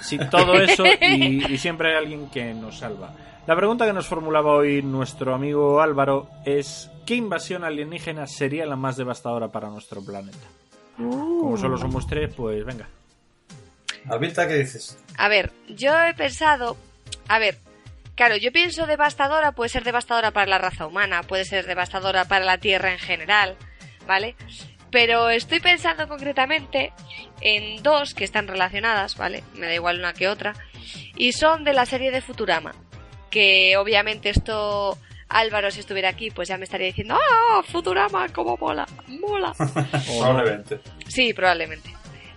[0.00, 3.12] Sí, todo eso y, y siempre hay alguien que nos salva.
[3.46, 8.76] La pregunta que nos formulaba hoy nuestro amigo Álvaro es ¿qué invasión alienígena sería la
[8.76, 10.46] más devastadora para nuestro planeta?
[10.96, 12.88] Como solo somos tres, pues venga.
[14.08, 14.96] Alberta, ¿qué dices?
[15.18, 16.76] A ver, yo he pensado.
[17.26, 17.58] A ver,
[18.14, 22.44] claro, yo pienso devastadora, puede ser devastadora para la raza humana, puede ser devastadora para
[22.44, 23.56] la Tierra en general,
[24.06, 24.36] ¿vale?
[24.92, 26.92] Pero estoy pensando concretamente
[27.40, 29.42] en dos que están relacionadas, ¿vale?
[29.54, 30.54] Me da igual una que otra.
[31.16, 32.72] Y son de la serie de Futurama.
[33.32, 34.96] Que obviamente esto.
[35.28, 37.62] Álvaro, si estuviera aquí, pues ya me estaría diciendo, ¡Ah!
[37.66, 39.54] Futurama, cómo mola, mola.
[40.06, 40.78] Probablemente.
[41.08, 41.90] Sí, probablemente.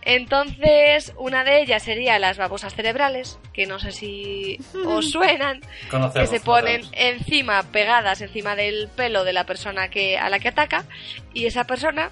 [0.03, 6.29] Entonces, una de ellas sería las babosas cerebrales, que no sé si os suenan, Conocemos,
[6.29, 6.91] que se ponen conocemos.
[7.19, 10.85] encima, pegadas encima del pelo de la persona que, a la que ataca,
[11.33, 12.11] y esa persona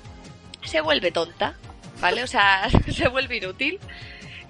[0.64, 1.56] se vuelve tonta,
[2.02, 2.24] ¿vale?
[2.24, 3.80] O sea, se vuelve inútil.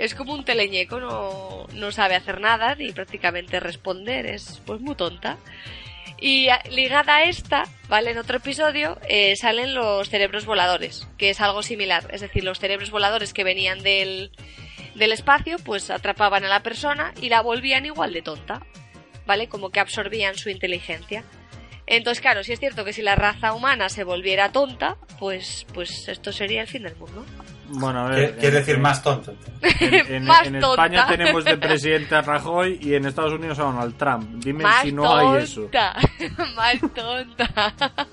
[0.03, 4.95] Es como un teleñeco, no, no sabe hacer nada ni prácticamente responder, es pues muy
[4.95, 5.37] tonta.
[6.19, 8.11] Y ligada a esta, ¿vale?
[8.11, 12.03] En otro episodio eh, salen los cerebros voladores, que es algo similar.
[12.11, 14.31] Es decir, los cerebros voladores que venían del,
[14.93, 18.61] del espacio, pues atrapaban a la persona y la volvían igual de tonta,
[19.25, 19.47] ¿vale?
[19.47, 21.23] Como que absorbían su inteligencia.
[21.87, 26.09] Entonces, claro, si es cierto que si la raza humana se volviera tonta, pues, pues
[26.09, 27.25] esto sería el fin del mundo.
[27.69, 28.37] Bueno, a ver.
[28.37, 29.33] Quiere decir más tonto.
[29.61, 30.85] En, en- Más en tonta.
[30.85, 34.43] España tenemos de presidente a Rajoy y en Estados Unidos a Donald Trump.
[34.43, 35.19] Dime Más si no tonta.
[35.37, 35.69] hay eso.
[36.55, 38.07] Más tonta.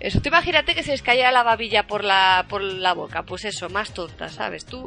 [0.00, 3.22] Eso, tú imagínate que se les cayera la babilla por la, por la boca.
[3.24, 4.64] Pues eso, más tonta, ¿sabes?
[4.64, 4.86] Tú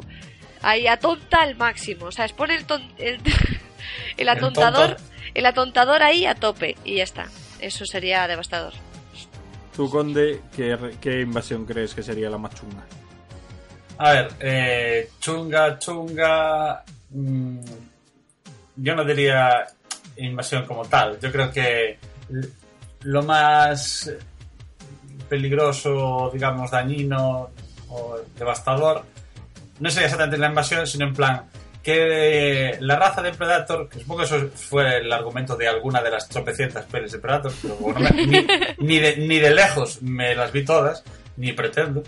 [0.62, 2.06] ahí atonta al máximo.
[2.06, 3.20] O sea, es poner el, ton- el,
[4.16, 4.96] el atontador,
[5.34, 7.26] el atontador ahí a tope y ya está.
[7.60, 8.72] Eso sería devastador.
[9.76, 12.84] Tú, Conde, ¿qué, qué invasión crees que sería la más chunga?
[13.98, 16.82] A ver, eh, chunga, chunga.
[17.10, 17.58] mm,
[18.76, 19.66] yo no diría
[20.16, 21.18] invasión como tal.
[21.20, 21.98] Yo creo que
[23.02, 24.10] lo más
[25.28, 27.50] peligroso, digamos, dañino
[27.88, 29.04] o devastador
[29.80, 31.42] no sería exactamente la invasión, sino en plan
[31.82, 36.10] que la raza de Predator, que supongo que eso fue el argumento de alguna de
[36.10, 38.46] las tropecientas pelis de Predator, pero bueno, ni,
[38.78, 41.02] ni de, ni de lejos me las vi todas,
[41.36, 42.04] ni pretendo.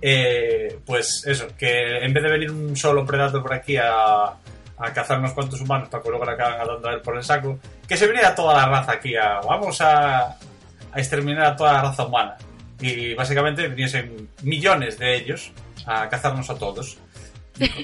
[0.00, 4.92] Eh, pues eso, que en vez de venir un solo Predator por aquí a, a
[4.94, 7.58] cazar unos cuantos humanos para que luego le acaben dando a él por el saco,
[7.86, 10.36] que se viniera toda la raza aquí a vamos a, a
[10.96, 12.36] exterminar a toda la raza humana.
[12.80, 15.50] Y básicamente viniesen millones de ellos
[15.84, 16.96] a cazarnos a todos.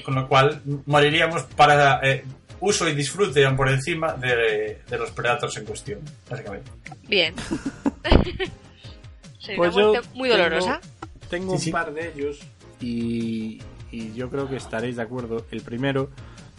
[0.05, 2.23] Con lo cual moriríamos para eh,
[2.61, 5.99] uso y disfrute por encima de, de los Predators en cuestión,
[6.29, 6.71] básicamente.
[7.09, 7.35] Bien.
[9.37, 10.79] Sería Pues una yo muerte muy dolorosa.
[10.79, 10.94] Tengo
[11.29, 11.71] Sí, un sí.
[11.71, 12.39] par de ellos
[12.79, 13.61] y,
[13.91, 15.45] y yo creo que estaréis de acuerdo.
[15.51, 16.09] El primero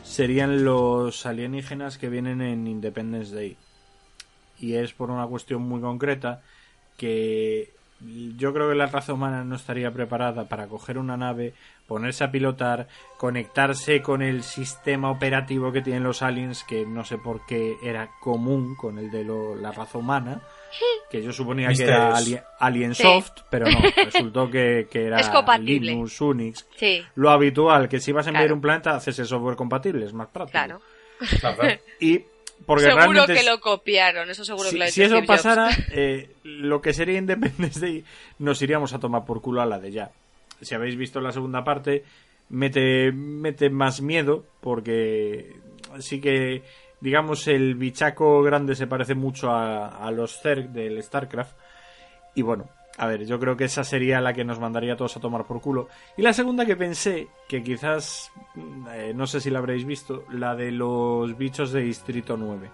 [0.02, 3.56] serían los alienígenas que vienen en Independence Day.
[4.58, 6.42] Y es por una cuestión muy concreta
[6.96, 7.75] que
[8.36, 11.54] yo creo que la raza humana no estaría preparada para coger una nave,
[11.86, 17.16] ponerse a pilotar, conectarse con el sistema operativo que tienen los aliens, que no sé
[17.18, 20.40] por qué era común con el de lo- la raza humana,
[21.10, 22.14] que yo suponía que era.
[22.16, 23.02] Ali- Alien Sí.
[23.02, 25.18] Soft, pero no, resultó que, que era.
[25.58, 26.66] Linux, Unix.
[26.76, 28.54] Sí, Lo habitual, que si vas a enviar Claro.
[28.56, 30.52] un planeta, haces el software compatible, es más práctico.
[30.58, 30.80] claro.
[32.00, 32.24] Y
[32.64, 35.14] porque seguro realmente que es- lo copiaron, eso seguro que si, lo ha si eso
[35.16, 38.04] Steve pasara, eh, lo que sería Independence Day
[38.38, 40.10] nos iríamos a tomar por culo a la de ya.
[40.60, 42.04] Si habéis visto la segunda parte,
[42.48, 45.54] mete, mete más miedo porque
[45.98, 46.62] sí que,
[47.00, 51.54] digamos, el bichaco grande se parece mucho a, a los Zerg del StarCraft.
[52.34, 55.16] Y bueno, a ver, yo creo que esa sería la que nos mandaría a todos
[55.16, 55.88] a tomar por culo.
[56.16, 60.24] Y la segunda que pensé, que quizás, mm, eh, no sé si la habréis visto,
[60.30, 62.70] la de los bichos de Distrito 9.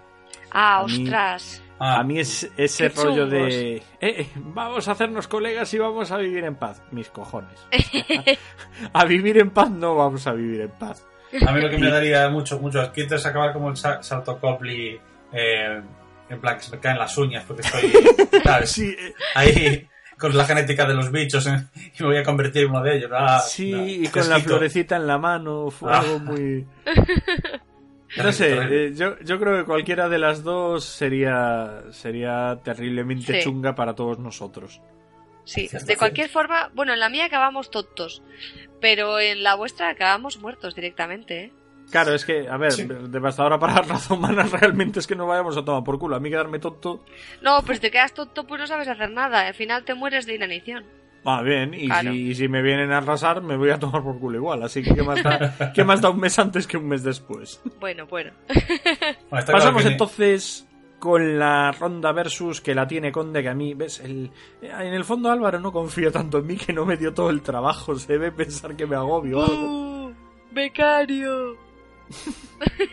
[0.51, 1.61] Ah, A mí- ostras.
[1.79, 3.49] Ah, A mí es ese Qué rollo chungos.
[3.53, 3.75] de...
[3.77, 6.81] "Eh, eh, vamos a hacernos colegas y vamos a vivir en paz.
[6.91, 7.59] Mis cojones.
[8.93, 11.05] a vivir en paz no vamos a vivir en paz.
[11.45, 14.39] a mí lo que me daría mucho, mucho asquito es acabar como el sa- salto
[14.39, 14.99] Copley,
[15.33, 15.81] eh,
[16.29, 17.91] en plan que se me caen las uñas porque estoy,
[18.43, 18.71] ¿sabes?
[18.71, 21.65] Sí, eh, Ahí con la genética de los bichos ¿eh?
[21.97, 23.11] y me voy a convertir en uno de ellos.
[23.13, 25.69] Ah, sí no, y con la florecita en la mano.
[25.69, 25.99] Fue Ah.
[25.99, 26.65] algo muy...
[28.15, 33.39] No sé, eh, yo, yo creo que cualquiera de las dos sería, sería terriblemente Sí.
[33.43, 34.81] chunga para todos nosotros.
[35.45, 38.21] Sí, de cualquier forma, bueno, en la mía acabamos tontos,
[38.79, 41.53] pero en la vuestra acabamos muertos directamente, ¿eh?
[41.91, 42.85] Claro, es que, a ver, Sí.
[43.09, 46.15] devastadora para la raza humana realmente es que no vayamos a tomar por culo.
[46.15, 47.03] A mí quedarme tonto
[47.41, 49.47] No, si te quedas tonto, pues no sabes hacer nada.
[49.47, 50.83] Al final te mueres de inanición.
[51.25, 52.11] Va bien, y, Claro.
[52.11, 54.61] si, y si me vienen a arrasar, me voy a tomar por culo igual.
[54.63, 57.61] Así que, ¿qué más da, qué más da un mes antes que un mes después?
[57.79, 58.31] Bueno, bueno.
[59.29, 60.67] Pasamos entonces
[60.99, 63.99] con la ronda versus que la tiene Conde, que a mí, ¿ves?
[63.99, 67.29] El, en el fondo Álvaro no confía tanto en mí que no me dio todo
[67.29, 67.95] el trabajo.
[67.95, 70.07] Se debe pensar que me agobio o algo.
[70.07, 70.13] ¡Uh!
[70.51, 71.57] ¡Becario!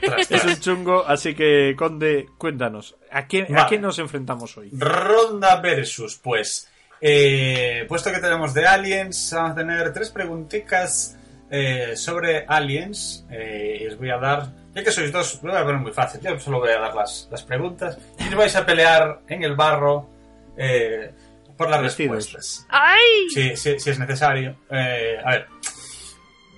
[0.01, 4.71] Tras, Es un chungo, así que Conde, cuéntanos, ¿a qué, a qué nos enfrentamos hoy?
[4.77, 6.69] Ronda versus, pues.
[7.01, 11.17] Eh, puesto que tenemos de Aliens, vamos a tener tres preguntitas
[11.51, 13.25] eh, sobre Aliens.
[13.31, 15.93] Eh, y os voy a dar, ya que sois dos, lo voy a poner muy
[15.93, 16.21] fácil.
[16.21, 17.97] Yo solo voy a dar las, las preguntas.
[18.19, 20.11] Y os vais a pelear en el barro
[20.57, 21.11] eh,
[21.57, 22.17] por las Vestidos.
[22.17, 22.67] respuestas.
[22.69, 23.29] ¡Ay!
[23.33, 24.57] Si, si- si es necesario.
[24.71, 25.47] Eh, a ver.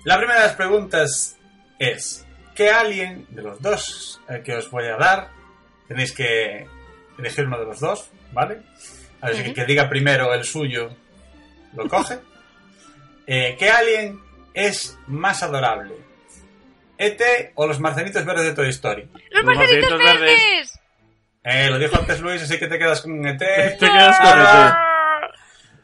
[0.05, 1.37] La primera de las preguntas
[1.79, 2.22] es:
[2.55, 5.29] ¿qué alien de los dos eh, que os voy a dar?
[5.87, 6.67] Tenéis que
[7.17, 8.61] elegir uno de los dos, ¿vale?
[9.21, 9.53] A ver, si Ujú.
[9.53, 10.89] que diga primero el suyo
[11.75, 12.19] lo coge.
[13.27, 14.19] Eh, ¿Qué alien
[14.53, 15.95] es más adorable?
[16.97, 17.21] ¿ET
[17.55, 19.09] o los marcianitos verdes de Toy Story?
[19.31, 20.19] ¡Los Los marcianitos verdes.
[20.21, 20.79] verdes!
[21.43, 23.37] Eh, lo dijo antes Luis, así que te quedas con ET.
[23.39, 24.89] Te quedas con Ah.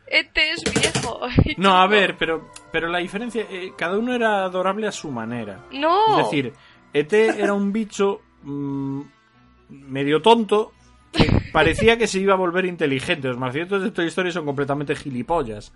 [0.09, 1.19] Este es viejo.
[1.57, 5.59] No, a ver, pero, pero la diferencia, eh, cada uno era adorable a su manera.
[5.71, 6.19] No.
[6.19, 6.53] Es decir,
[6.93, 9.01] ET era un bicho mm,
[9.69, 10.71] medio tonto
[11.11, 13.27] que parecía que se iba a volver inteligente.
[13.27, 15.73] Los marcianitos de Toy Story son completamente gilipollas.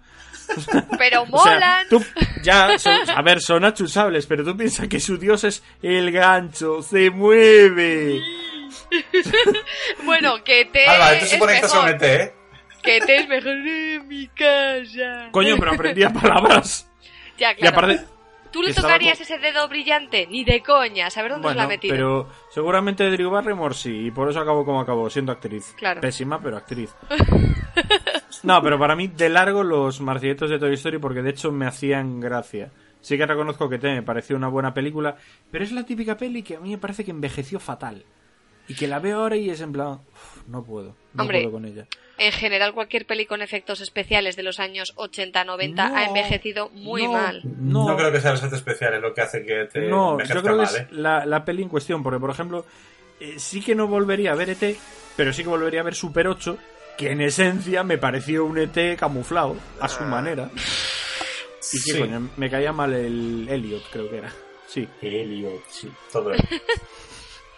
[0.97, 1.87] pero O sea, molan.
[1.89, 2.03] tú
[2.43, 6.81] ya, son- a ver, son achusables, pero tú piensas que su dios es el gancho,
[6.81, 8.21] se mueve.
[10.03, 11.35] Bueno, que te Alba, tú se.
[11.37, 12.33] ET, ¿eh?
[12.83, 15.29] Que te es mejor en mi casa.
[15.31, 16.89] Coño, pero aprendía palabras.
[17.37, 17.77] Ya, Y claro.
[17.77, 18.05] aparte,
[18.51, 20.27] ¿Tú le tocarías con- ese dedo brillante?
[20.27, 21.09] Ni de coña.
[21.09, 21.95] ¿Saber dónde se lo bueno, ha metido?
[21.95, 25.73] pero seguramente Drew Barrymore sí, y por eso acabó como acabó, siendo actriz.
[25.75, 25.99] Claro.
[25.99, 26.93] Pésima, pero actriz.
[28.43, 31.65] No, pero para mí, de largo, los marcianitos de Toy Story, porque de hecho me
[31.65, 32.71] hacían gracia.
[33.01, 35.15] Sí que reconozco que te me pareció una buena película,
[35.49, 38.03] pero es la típica peli que a mí me parece que envejeció fatal.
[38.67, 41.52] Y que la veo ahora y es en plan, "Uf, no puedo, no Hombre, puedo
[41.54, 41.86] con ella.
[42.17, 47.04] En general, cualquier peli con efectos especiales de los años 80-90 No, ha envejecido muy
[47.06, 47.41] no, mal.
[47.43, 50.26] No, No creo que sean los efectos especiales lo que hace que te No, yo
[50.26, 50.88] creo que mal, es ¿eh?
[50.91, 52.65] la, la peli en cuestión, porque por ejemplo,
[53.19, 54.78] eh, sí que no volvería a ver ET,
[55.17, 56.58] pero sí que volvería a ver Super 8,
[56.97, 60.49] que en esencia me pareció un ET camuflado, a su manera.
[60.54, 61.99] Y que Sí.
[61.99, 64.32] coño, me caía mal el Elliot, creo que era.
[64.67, 64.88] Sí.
[65.02, 66.43] Elliot, sí, todo eso.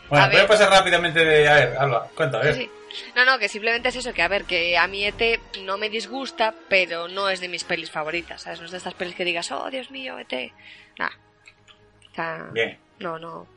[0.10, 1.48] Bueno, A voy a pasar rápidamente de...
[1.48, 2.56] A ver, Alba, cuenta, a ver.
[2.56, 2.70] Sí.
[3.16, 5.90] No, no, que simplemente es eso, que a ver, que a mí ET no me
[5.90, 8.60] disgusta, pero no es de mis pelis favoritas, ¿sabes?
[8.60, 10.52] No es de estas pelis que digas, oh, Dios mío, ET.
[10.98, 11.10] Nah.
[12.12, 12.78] O sea, Bien.
[13.00, 13.48] no, no.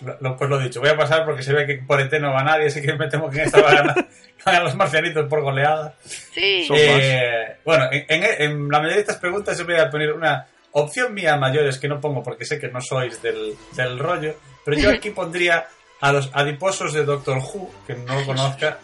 [0.00, 2.32] Lo, lo- pues lo dicho, voy a pasar porque se ve que por ET no
[2.32, 4.08] va nadie, así que me temo que en esta va a ganar,
[4.46, 5.94] ganan los marcianitos por goleada.
[6.04, 6.66] Sí.
[6.74, 10.46] Eh, bueno, en, en- en la mayoría de estas preguntas yo voy a poner una
[10.72, 14.78] opción mía mayores que no pongo porque sé que no sois del, del rollo, pero
[14.78, 15.66] yo aquí pondría
[16.00, 18.78] a los adiposos de Doctor Who, que no lo conozca.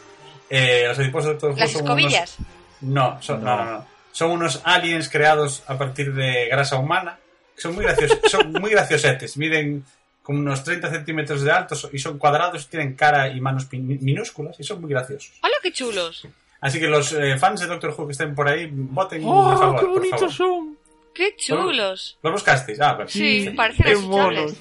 [0.50, 2.36] Eh, los adiposos de Doctor Who Las son escobillas.
[2.38, 3.56] unos- No, son, no.
[3.56, 3.86] no, no.
[4.12, 7.18] Son unos aliens creados a partir de grasa humana.
[7.56, 9.36] que Son muy graciosos, son muy graciosetes.
[9.36, 9.84] Miden
[10.22, 14.64] como unos 30 centímetros de altos y son cuadrados, tienen cara y manos minúsculas y
[14.64, 15.32] son muy graciosos.
[15.42, 16.26] ¡Hola, qué chulos!
[16.60, 19.58] Así que los eh, fans de Doctor Who que estén por ahí, voten ¡Oh, a
[19.58, 20.32] favor, qué por bonitos favor.
[20.32, 20.78] son!
[21.14, 22.18] ¡Qué chulos!
[22.22, 22.80] ¿Los buscasteis?
[22.80, 23.10] Ah, vale.
[23.10, 24.38] Sí, parecen Qué asustables.
[24.40, 24.56] monos.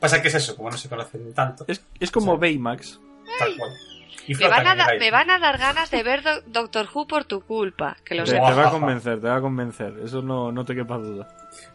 [0.00, 2.98] Pasa que es eso, como no se conocen tanto, Es, es como Baymax.
[3.38, 3.70] tal cual.
[4.26, 7.06] Y Me van, a da- me van a dar ganas de ver Do- Doctor Who
[7.06, 9.94] por tu culpa, que lo Te, va a convencer, te va a convencer.
[10.04, 11.28] Eso no, no te quepa duda.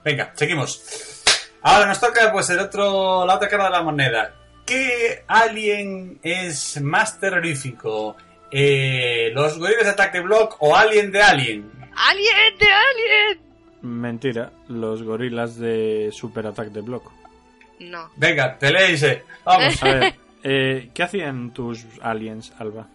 [0.03, 1.21] Venga, seguimos.
[1.61, 4.33] Ahora nos toca pues el otro, la otra cara de la moneda.
[4.65, 8.15] ¿Qué alien es más terrorífico?
[8.51, 11.71] Eh, ¿Los gorilas de Attack the Block o Alien de Alien?
[11.95, 13.41] ¡Alien de Alien!
[13.81, 17.11] Mentira, los gorilas de Super Attack de Block.
[17.79, 18.09] No.
[18.15, 19.23] Venga, peleéise.
[19.43, 19.81] Vamos.
[19.83, 22.87] A ver, eh, ¿qué hacían tus aliens, Alba?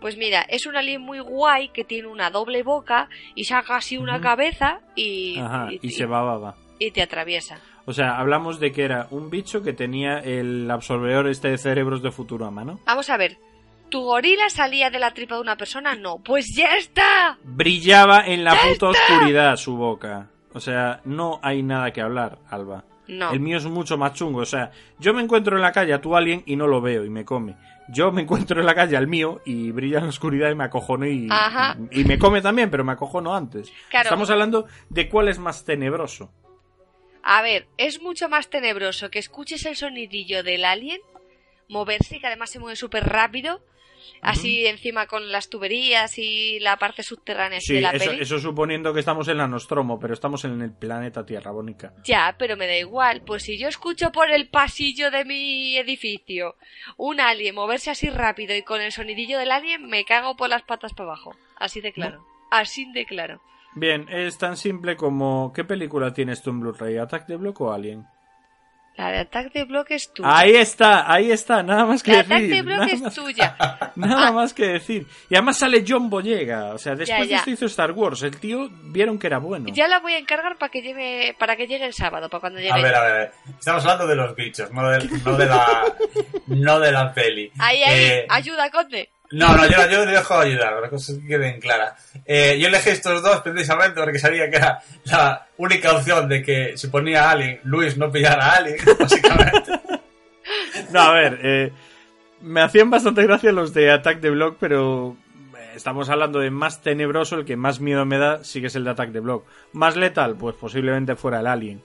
[0.00, 3.98] Pues mira, es un alien muy guay que tiene una doble boca y saca así
[3.98, 6.54] una cabeza y, Ajá, y, y se bababa.
[6.78, 7.58] y te atraviesa.
[7.84, 12.02] O sea, hablamos de que era un bicho que tenía el absorbedor este de cerebros
[12.02, 12.78] de Futurama, ¿no?
[12.86, 13.38] Vamos a ver.
[13.88, 15.94] ¿Tu gorila salía de la tripa de una persona?
[15.94, 16.18] No.
[16.18, 17.38] Pues ya está.
[17.42, 20.28] Brillaba en la puta oscuridad su boca.
[20.52, 22.84] O sea, no hay nada que hablar, Alba.
[23.08, 23.32] No.
[23.32, 24.40] El mío es mucho más chungo.
[24.40, 27.04] O sea, yo me encuentro en la calle a tu alien y no lo veo
[27.04, 27.56] y me come.
[27.88, 30.64] Yo me encuentro en la calle al mío y brilla en la oscuridad y me
[30.64, 31.28] acojono y,
[31.90, 33.72] y me come también, pero me acojono antes.
[33.88, 34.04] Claro.
[34.04, 36.30] Estamos hablando de cuál es más tenebroso.
[37.22, 41.00] A ver, es mucho más tenebroso que escuches el sonidillo del alien
[41.68, 43.60] moverse, que además se mueve súper rápido,
[44.22, 48.22] así encima con las tuberías y la parte subterránea Sí, de la eso, peli.
[48.22, 51.94] eso suponiendo que estamos en la Nostromo, pero estamos en el planeta Tierra, Bonica.
[52.04, 53.22] Ya, pero me da igual.
[53.22, 56.56] Pues si yo escucho por el pasillo de mi edificio
[56.96, 60.62] un alien moverse así rápido y con el sonidillo del alien, me cago por las
[60.62, 61.36] patas para abajo.
[61.56, 62.24] Así de claro.
[62.50, 63.40] Así de claro.
[63.74, 66.96] Bien, es tan simple como ¿qué película tienes tú en Blu-ray?
[66.96, 68.06] ¿Attack de Block o Alien?
[68.98, 70.28] La de Attack de Block es tuya.
[70.36, 72.32] Ahí está, ahí está, nada más que La decir.
[72.34, 73.56] Attack de Block nada es más- tuya.
[73.94, 75.06] Nada más que decir.
[75.30, 76.66] Y además sale John Boyega.
[76.74, 77.36] O sea, después Ya, de ya.
[77.38, 78.22] esto hizo Star Wars.
[78.22, 79.66] El tío vieron que era bueno.
[79.72, 82.58] Ya la voy a encargar para que llegue, para que llegue el sábado, para cuando
[82.58, 82.72] llegue.
[82.72, 83.32] A ver, a ver, a ver.
[83.58, 85.94] Estamos hablando de los bichos, no de, no de la,
[86.48, 87.50] no de la peli.
[87.58, 89.10] Ahí, ahí, Eh, ayuda, Conde.
[89.30, 91.92] No, no, yo, yo le dejo ayudar, las cosas que queden claras.
[92.24, 96.78] Eh, yo elegí estos dos precisamente porque sabía que era la única opción de que
[96.78, 99.72] si ponía a Alien, Luis no pillara a Alien, básicamente.
[100.92, 101.72] No, a ver, eh,
[102.40, 105.16] me hacían bastante gracia los de Attack the Block, pero
[105.58, 108.76] eh, estamos hablando de más tenebroso, el que más miedo me da sí que es
[108.76, 109.44] el de Attack the Block.
[109.72, 111.82] Más letal, pues posiblemente fuera el Alien.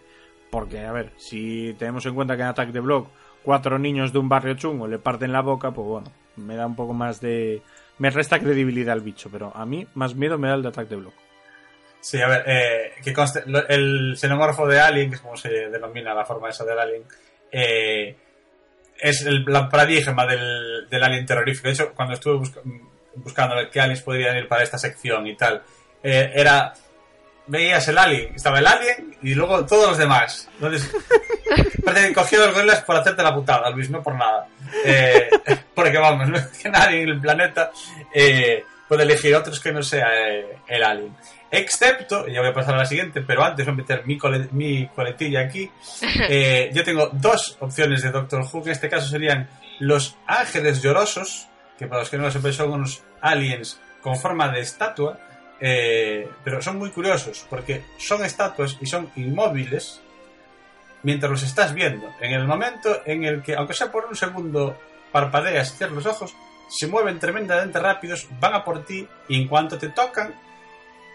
[0.50, 3.10] Porque, a ver, si tenemos en cuenta que en Attack the Block
[3.44, 6.76] cuatro niños de un barrio chungo le parten la boca, pues bueno, me da un
[6.76, 7.62] poco más de...
[8.00, 10.90] Me resta credibilidad al bicho, pero a mí más miedo me da el de Attack
[10.90, 11.14] the Block.
[12.00, 16.14] Sí, a ver, eh, que conste, el xenomorfo de Alien, que es como se denomina
[16.14, 17.04] la forma esa del Alien,
[17.52, 18.16] eh,
[19.00, 21.68] es el, la paradigma del, Alien terrorífico.
[21.68, 22.62] De hecho, cuando estuve busca-
[23.16, 25.62] buscando qué aliens podrían ir para esta sección y tal,
[26.02, 26.74] eh, era...
[27.48, 30.50] Veías el alien, estaba el alien y luego todos los demás.
[30.56, 30.90] Entonces,
[31.86, 34.48] parece que cogió los gorilas por hacerte la putada, Luis, no por nada.
[34.86, 35.30] Eh,
[35.76, 37.72] porque vamos, no es que nadie en el planeta
[38.14, 41.16] eh, puede elegir otros que no sea eh, el alien.
[41.52, 44.18] Excepto, y ya voy a pasar a la siguiente, pero antes voy a meter mi,
[44.18, 45.70] cole- mi coletilla aquí.
[46.74, 49.48] Yo tengo dos opciones de Doctor Who, que en este caso serían
[49.80, 54.48] los ángeles llorosos, que para los que no lo sepan son unos aliens con forma
[54.50, 55.20] de estatua,
[55.66, 60.02] eh, pero son muy curiosos porque son estatuas y son inmóviles
[61.04, 62.14] mientras los estás viendo.
[62.20, 64.78] En el momento en el que, aunque sea por un segundo,
[65.14, 66.36] parpadeas y cierras los ojos,
[66.68, 70.34] se mueven tremendamente rápidos, van a por ti y en cuanto te tocan,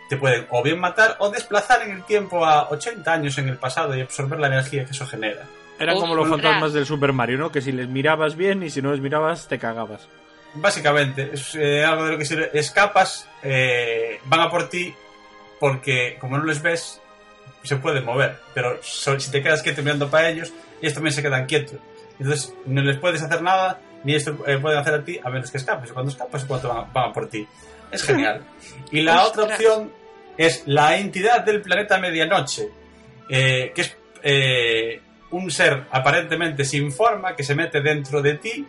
[0.09, 3.59] te pueden o bien matar o desplazar en el tiempo a 80 años en el
[3.59, 5.45] pasado y absorber la energía que eso genera.
[5.79, 7.53] Eran como los fantasmas del Super Mario, ¿no?
[7.53, 10.09] Que si les mirabas bien y si no les mirabas te cagabas.
[10.55, 14.95] Básicamente, es eh, algo de lo que si escapas, eh, van a por ti
[15.61, 17.01] porque como no les ves,
[17.63, 18.39] se pueden mover.
[18.55, 21.79] Pero so- si te quedas quieto mirando para ellos, ellos también se quedan quietos.
[22.19, 25.51] Entonces no les puedes hacer nada, ni esto eh, pueden hacer a ti, a menos
[25.51, 25.91] que escapes.
[25.91, 27.47] Y cuando escapas es cuando van, van a por ti.
[27.91, 28.43] Es genial.
[28.91, 29.93] Y la otra opción
[30.37, 32.69] es la entidad del planeta Medianoche,
[33.29, 38.67] que es eh, un ser aparentemente sin forma que se mete dentro de ti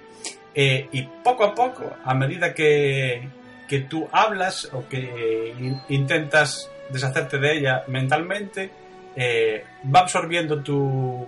[0.55, 3.27] eh, y poco a poco, a medida que,
[3.67, 8.71] que tú hablas o que in- intentas deshacerte de ella mentalmente,
[9.15, 11.27] eh, va absorbiendo tu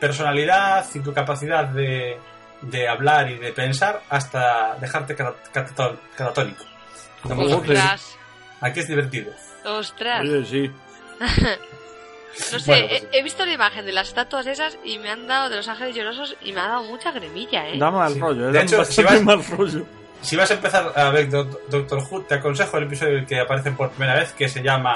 [0.00, 2.18] personalidad y tu capacidad de,
[2.62, 6.64] de hablar y de pensar hasta dejarte catatónico.
[8.60, 9.32] Aquí es divertido.
[9.64, 10.22] Ostras.
[10.22, 10.70] Oye, sí.
[12.52, 15.10] No sé, Bueno, pues- he, he visto la imagen de las estatuas esas y me
[15.10, 17.78] han dado de los ángeles llorosos y me ha dado mucha gremilla, ¿eh?
[17.78, 18.20] Da mal Sí.
[18.20, 19.84] rollo, De da hecho, si vas- mal rollo.
[20.22, 23.26] Si vas a empezar a ver Doc- Doctor Who, te aconsejo el episodio en el
[23.26, 24.94] que aparece por primera vez, que se llama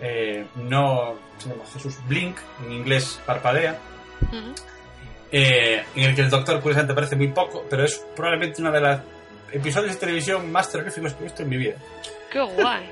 [0.00, 3.78] eh, No se llama Jesús Blink, en inglés parpadea,
[4.22, 4.54] Ujú.
[5.32, 8.80] eh, en el que el Doctor curiosamente aparece muy poco, pero es probablemente uno de
[8.80, 9.00] los
[9.52, 11.74] episodios de televisión más terroríficos que he visto en mi vida.
[12.30, 12.90] Qué guay.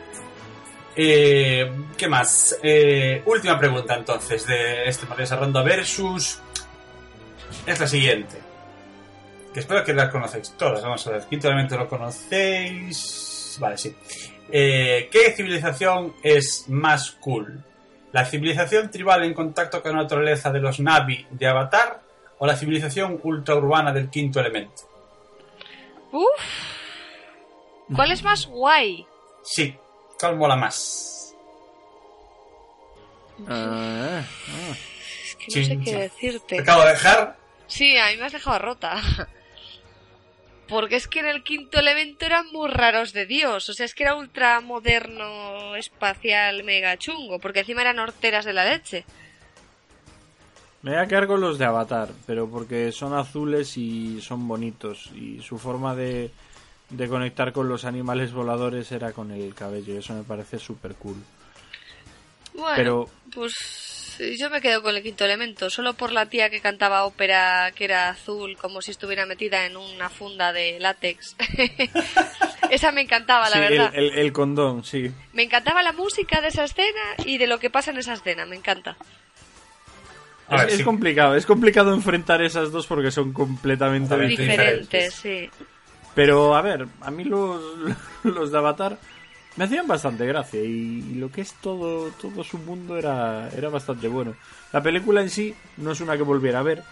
[0.96, 2.58] Eh, ¿Qué más?
[2.62, 6.40] Eh, última pregunta entonces de este maravillosa ronda versus
[7.66, 8.38] es la siguiente.
[9.52, 10.82] Que espero que la conocéis todas.
[10.82, 11.22] Vamos a ver.
[11.26, 13.58] Quinto elemento lo conocéis.
[13.60, 13.94] Vale, sí.
[14.50, 17.62] Eh, ¿Qué civilización es más cool?
[18.12, 22.00] ¿La civilización tribal en contacto con la naturaleza de los Navi de Avatar
[22.38, 24.82] o la civilización ultraurbana del quinto elemento?
[26.12, 26.24] Uf.
[27.94, 29.06] ¿Cuál es más guay?
[29.42, 29.76] Sí.
[30.18, 31.34] ¿Cuál mola más?
[33.48, 34.22] Ah,
[35.22, 36.56] Es que no sé qué decirte.
[36.56, 37.36] Te acabo de dejar.
[37.66, 39.00] Sí, a mí me has dejado rota.
[40.68, 43.68] Porque es que en el quinto elemento eran muy raros de Dios.
[43.68, 47.38] O sea, es que era ultra moderno, espacial, mega chungo.
[47.38, 49.04] Porque encima eran horteras de la leche.
[50.82, 55.10] Me voy a quedar con los de Avatar, pero porque son azules y son bonitos.
[55.14, 56.30] Y su forma de,
[56.90, 59.94] de conectar con los animales voladores era con el cabello.
[59.94, 61.16] y Eso me parece súper cool.
[62.54, 63.52] Bueno, Pero- pues
[64.16, 65.68] sí, yo me quedo con el quinto elemento.
[65.68, 69.76] Solo por la tía que cantaba ópera que era azul, como si estuviera metida en
[69.76, 71.36] una funda de látex.
[72.70, 73.90] Esa me encantaba, la Sí, verdad.
[73.94, 75.12] el- el condón, sí.
[75.32, 78.46] Me encantaba la música de esa escena y de lo que pasa en esa escena.
[78.46, 78.96] Me encanta.
[80.50, 80.82] Es, ver, es sí.
[80.84, 84.88] complicado, es complicado enfrentar esas dos porque son completamente diferentes.
[84.88, 85.50] Diferente, sí.
[86.16, 87.60] Pero a ver, a mí los,
[88.24, 88.98] los de Avatar
[89.56, 94.08] me hacían bastante gracia y, lo que es todo, todo su mundo era, era bastante
[94.08, 94.34] bueno.
[94.72, 96.82] La película en sí no es una que volviera a ver,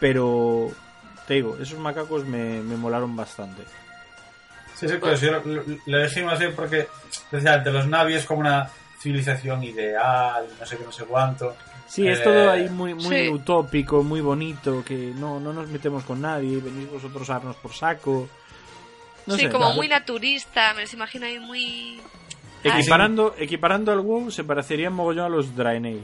[0.00, 0.70] pero
[1.28, 3.62] te digo, esos macacos me, me molaron bastante.
[4.74, 6.88] Sí, sí, pues yo lo, más bien porque,
[7.28, 8.66] precisamente, los Navi es como una
[8.98, 11.54] civilización ideal, no sé qué, no sé cuánto.
[11.86, 13.28] Sí, es Eh, todo ahí muy, muy sí.
[13.28, 17.74] utópico, muy bonito, que no, no nos metemos con nadie, venís vosotros a darnos por
[17.74, 18.26] saco.
[19.26, 19.76] No sí, sé, como claro.
[19.76, 20.74] muy naturista.
[20.74, 22.00] Me los imagino ahí muy...
[22.62, 26.02] Ay, Equiparando, equiparando al WoW se parecería mogollón a los Draenei.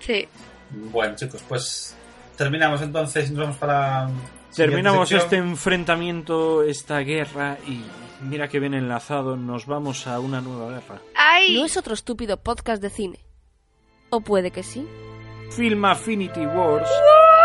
[0.00, 0.26] Sí.
[0.70, 1.94] Bueno, chicos, pues
[2.36, 4.08] terminamos entonces y nos vamos para.
[4.54, 7.82] Terminamos este enfrentamiento, esta guerra y
[8.22, 11.00] mira que bien enlazado, nos vamos a una nueva guerra.
[11.14, 11.54] ¡Ay!
[11.54, 13.18] No es otro estúpido podcast de cine.
[14.10, 14.86] O puede que sí.
[15.50, 16.88] Film Affinity Wars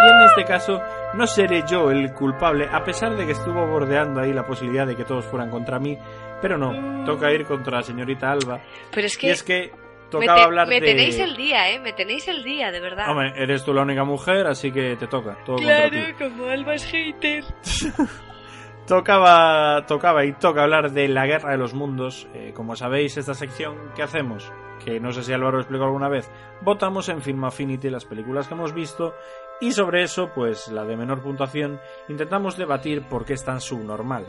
[0.02, 0.82] y en este caso
[1.14, 4.96] no seré yo el culpable, a pesar de que estuvo bordeando ahí la posibilidad de
[4.96, 5.98] que todos fueran contra mí,
[6.42, 8.60] pero no, toca ir contra la señorita Alba.
[8.92, 9.32] Pero es Y que...
[9.32, 10.88] es que me, tocaba te- hablar me de...
[10.88, 11.80] tenéis el día, ¿eh?
[11.80, 13.10] Me tenéis el día, de verdad.
[13.10, 15.98] Hombre, eres tú la única mujer, así que te toca, todo contra ti.
[16.14, 17.44] claro, como Alba es hater.
[18.88, 22.28] Tocaba, tocaba y toca hablar de la guerra de los mundos.
[22.34, 24.52] Eh, como sabéis, esta sección, ¿qué hacemos?
[24.84, 26.30] Que no sé si Álvaro lo explicó alguna vez.
[26.62, 29.16] Votamos en Film Affinity las películas que hemos visto
[29.62, 31.80] y sobre eso, pues la de menor puntuación,
[32.10, 34.26] intentamos debatir por qué es tan subnormal.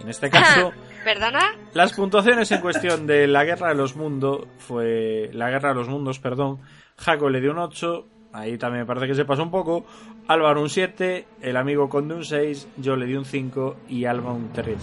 [0.00, 0.72] En este caso,
[1.04, 1.54] ¿Perdona?
[1.72, 5.88] las puntuaciones en cuestión de la guerra de los mundos fue la guerra de los
[5.88, 6.60] mundos, perdón.
[6.98, 9.86] Jaco le dio un 8, ahí también me parece que se pasó un poco.
[10.28, 14.32] Álvaro un 7, el amigo Conde un 6, yo le di un 5 y Alba
[14.32, 14.76] un 3.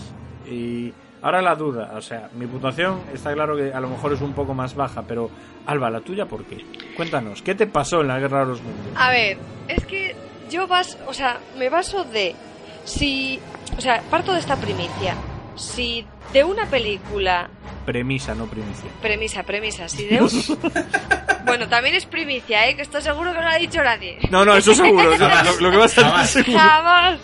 [0.49, 0.93] Y
[1.23, 4.33] ahora la duda, o sea, mi puntuación está claro que a lo mejor es un
[4.33, 5.31] poco más baja, pero
[5.65, 6.63] Alba, la tuya, ¿por qué?
[6.95, 8.85] Cuéntanos, ¿qué te pasó en la guerra de los mundos?
[8.95, 10.15] A ver, es que
[10.51, 12.35] yo vas, o sea, me baso de
[12.83, 13.39] si,
[13.77, 15.15] o sea, parto de esta primicia.
[15.55, 17.47] Si de una película,
[17.85, 18.89] Premisa, no primicia.
[19.01, 20.29] premisa, premisa, si de un...
[21.45, 22.75] Bueno, también es primicia, ¿eh?
[22.75, 24.17] Que estoy seguro que no lo ha dicho nadie.
[24.31, 26.57] No, no, eso seguro, lo, lo que vas a decir seguro.
[26.59, 27.19] Jamás.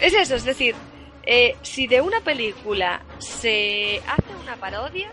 [0.00, 0.74] Es eso, es decir,
[1.26, 5.10] eh, si de una película se hace una parodia,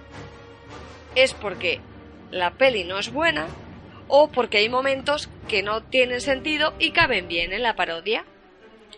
[1.16, 1.80] es porque
[2.32, 3.48] la peli no es buena
[4.08, 8.26] o porque hay momentos que no tienen sentido y caben bien en la parodia.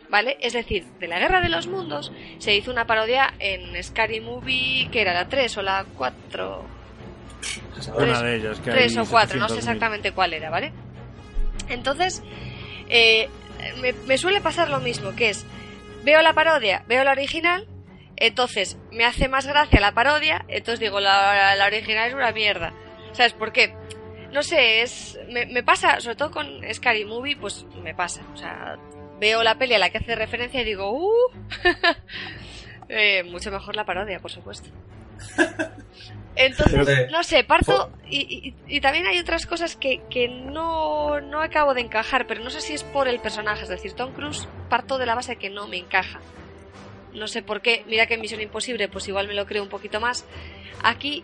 [0.07, 0.37] ¿Vale?
[0.39, 4.89] Es decir, de la Guerra de los Mundos se hizo una parodia en Scary Movie,
[4.91, 6.63] que era la 3 o la 4,
[7.97, 9.57] Una de ellas, que tres hay o cuatro, no sé 700.000.
[9.57, 10.71] exactamente cuál era, ¿vale?
[11.69, 12.21] Entonces,
[12.87, 13.29] eh,
[13.81, 15.43] me, me suele pasar lo mismo, que es,
[16.05, 17.67] veo la parodia, veo la original,
[18.15, 22.73] entonces me hace más gracia la parodia, entonces digo, la, original es una mierda.
[23.11, 23.73] ¿Sabes por qué?
[24.31, 28.21] No sé, es me, me pasa, sobre todo con Scary Movie, pues me pasa.
[28.33, 28.77] O sea,
[29.19, 31.31] veo la peli a la que hace referencia y digo, ¡uh!
[32.87, 34.69] Eh, mucho mejor la parodia, por supuesto.
[36.37, 37.91] Entonces, no sé, parto.
[38.09, 42.43] Y, y- y también hay otras cosas que, que no, no acabo de encajar, pero
[42.43, 43.63] no sé si es por el personaje.
[43.63, 46.19] Es decir, Tom Cruise parto de la base que no me encaja.
[47.13, 47.83] No sé por qué.
[47.87, 50.25] Mira que en Misión Imposible, pues igual me lo creo un poquito más.
[50.83, 51.23] Aquí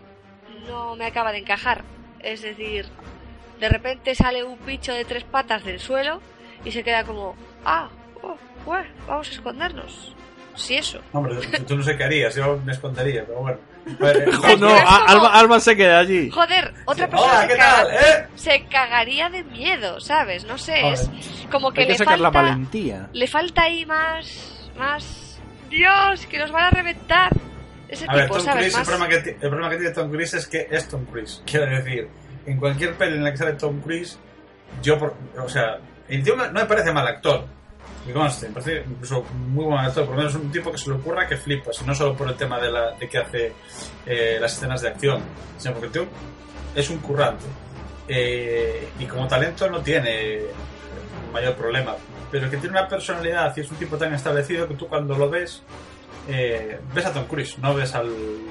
[0.66, 1.84] no me acaba de encajar.
[2.22, 2.86] Es decir,
[3.60, 6.22] de repente sale un bicho de tres patas del suelo
[6.64, 7.36] y se queda como,
[7.66, 7.90] ah,
[8.24, 10.16] oh, bueno, vamos a escondernos.
[10.56, 11.02] Sí, eso.
[11.12, 11.36] Hombre,
[11.68, 13.58] tú no sé qué harías, yo me escondería, pero bueno.
[13.86, 16.30] Eh, Jo, no, Alba, Alba se queda allí.
[16.30, 17.88] Joder, otra persona Hola, se, ¿qué caga- tal?
[17.94, 18.28] ¿Eh?
[18.36, 20.46] se cagaría de miedo, ¿sabes?
[20.46, 21.10] No sé, es
[21.52, 23.10] como que Hay que le sacar la falta valentía.
[23.12, 27.32] le falta ahí más más Dios, que nos van a reventar.
[27.88, 30.34] Ese A ver, tipo, Tom el problema, que, ti- el problema que tiene Tom Cruise
[30.34, 31.42] es que es Tom Cruise.
[31.46, 32.08] Quiero decir,
[32.46, 34.18] en cualquier peli en la que sale Tom Cruise,
[34.82, 35.14] yo, por,
[35.44, 35.78] o sea,
[36.08, 37.46] el tío no me parece mal actor.
[38.06, 40.06] Me conste, me parece incluso muy buen actor.
[40.06, 41.82] Por lo menos un tipo que se le ocurra que flipas.
[41.82, 43.54] Y no solo por el tema de, la, de que hace
[44.06, 45.22] eh, las escenas de acción,
[45.58, 46.08] sino porque el tío
[46.76, 47.46] es un currante.
[48.08, 50.40] Eh, y como talento no tiene
[51.32, 51.96] mayor problema.
[52.32, 55.30] Pero que tiene una personalidad y es un tipo tan establecido que tú cuando lo
[55.30, 55.62] ves
[56.28, 58.10] eh, ves a Tom Cruise, no ves al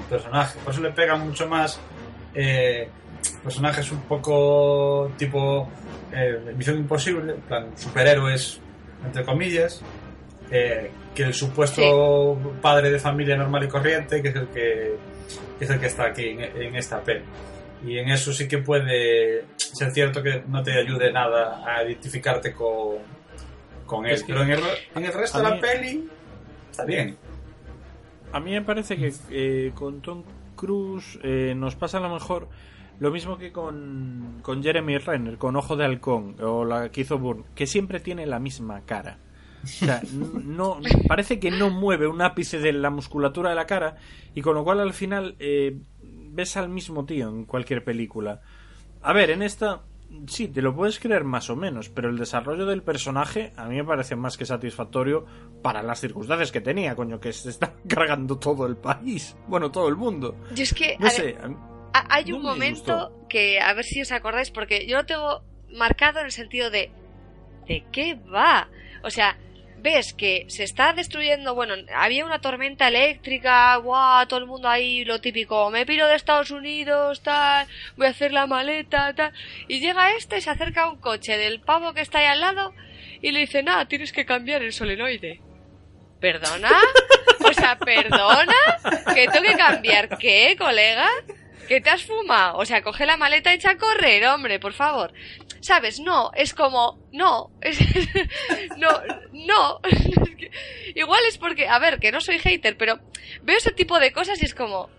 [0.09, 0.59] personaje.
[0.63, 1.79] Por eso le pega mucho más
[2.33, 2.89] eh,
[3.43, 5.69] personajes un poco tipo
[6.55, 8.59] Misión Imposible, plan superhéroes,
[9.05, 9.81] entre comillas,
[10.51, 14.95] eh, que el supuesto padre de familia normal y corriente, que es el que,
[15.59, 17.23] que es el que está aquí en, en esta peli.
[17.85, 22.53] Y en eso sí que puede ser cierto que no te ayude nada a identificarte
[22.53, 22.97] con,
[23.85, 24.11] con él.
[24.13, 24.59] Es que Pero en el,
[24.95, 26.09] en el resto de la mí- peli
[26.69, 27.17] está bien.
[28.33, 30.23] A mí me parece que eh, con Tom
[30.55, 32.47] Cruise eh, nos pasa a lo mejor
[33.01, 37.17] lo mismo que con, con Jeremy Renner, con Ojo de Halcón o la que hizo
[37.17, 39.17] Bourne, que siempre tiene la misma cara.
[39.63, 43.95] O sea, no, parece que no mueve un ápice de la musculatura de la cara
[44.35, 48.41] y con lo cual al final eh, ves al mismo tío en cualquier película.
[49.01, 49.81] A ver, en esta
[50.27, 53.77] sí, te lo puedes creer más o menos, pero el desarrollo del personaje a mí
[53.77, 55.25] me parece más que satisfactorio
[55.63, 59.87] para las circunstancias que tenía, coño, que se está cargando todo el país, bueno, todo
[59.87, 60.35] el mundo.
[60.53, 63.73] Yo es que No sé, ver, a mí- ha- hay un no momento que a
[63.73, 66.91] ver si os acordáis porque yo lo tengo marcado en el sentido de
[67.67, 68.69] ¿de qué va?
[69.03, 69.37] O sea,
[69.81, 75.03] ves que se está destruyendo, bueno, había una tormenta eléctrica, guau, todo el mundo ahí,
[75.05, 77.67] lo típico, me piro de Estados Unidos, tal,
[77.97, 79.33] voy a hacer la maleta, tal,
[79.67, 82.73] y llega este, se acerca a un coche del pavo que está ahí al lado
[83.21, 85.41] y le dice, nada, tienes que cambiar el solenoide.
[86.19, 86.69] ¿Perdona?
[87.43, 88.53] O sea, ¿perdona?
[89.15, 91.09] ¿Que tengo que cambiar qué, colega?
[91.71, 92.57] ¿Que te has fumado?
[92.57, 95.13] O sea, coge la maleta y echa a correr, hombre, por favor.
[95.61, 96.01] ¿Sabes?
[96.01, 97.79] No, es como, no, es-
[98.77, 98.89] no,
[99.31, 99.79] no.
[99.89, 100.51] Es que-
[100.95, 102.99] Igual es porque, a ver, que no soy hater, pero
[103.43, 104.89] veo ese tipo de cosas y es como,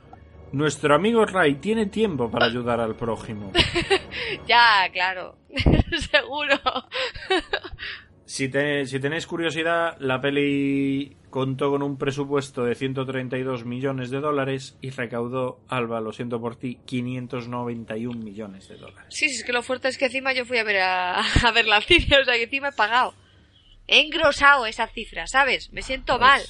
[0.53, 3.53] Nuestro amigo Ray tiene tiempo para ayudar al prójimo.
[4.49, 5.37] ya, claro,
[6.11, 6.59] seguro.
[8.25, 14.21] Si, te- si tenéis curiosidad, la peli contó con un presupuesto de 132 millones de
[14.21, 19.07] dólares y recaudó, Alba, lo siento por ti, 591 millones de dólares.
[19.09, 21.51] Sí, sí, es que lo fuerte es que encima yo fui a ver a, a
[21.53, 23.15] ver la cine, o sea, que encima he pagado.
[23.89, 25.73] He engrosado esa cifra, ¿sabes?
[25.73, 26.43] Me siento mal.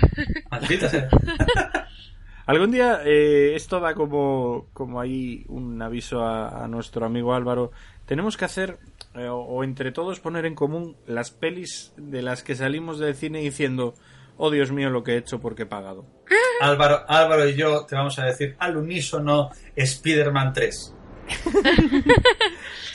[0.50, 1.10] Maldita sea.
[2.46, 7.72] Algún día eh, esto da como, como ahí un aviso a, a nuestro amigo Álvaro.
[8.06, 8.78] Tenemos que hacer,
[9.14, 13.14] eh, o, o entre todos poner en común las pelis de las que salimos del
[13.14, 13.94] cine diciendo,
[14.40, 16.06] oh Dios mío lo que he hecho porque he pagado.
[16.60, 20.94] Álvaro, Álvaro y yo te vamos a decir al unísono Spider-Man 3.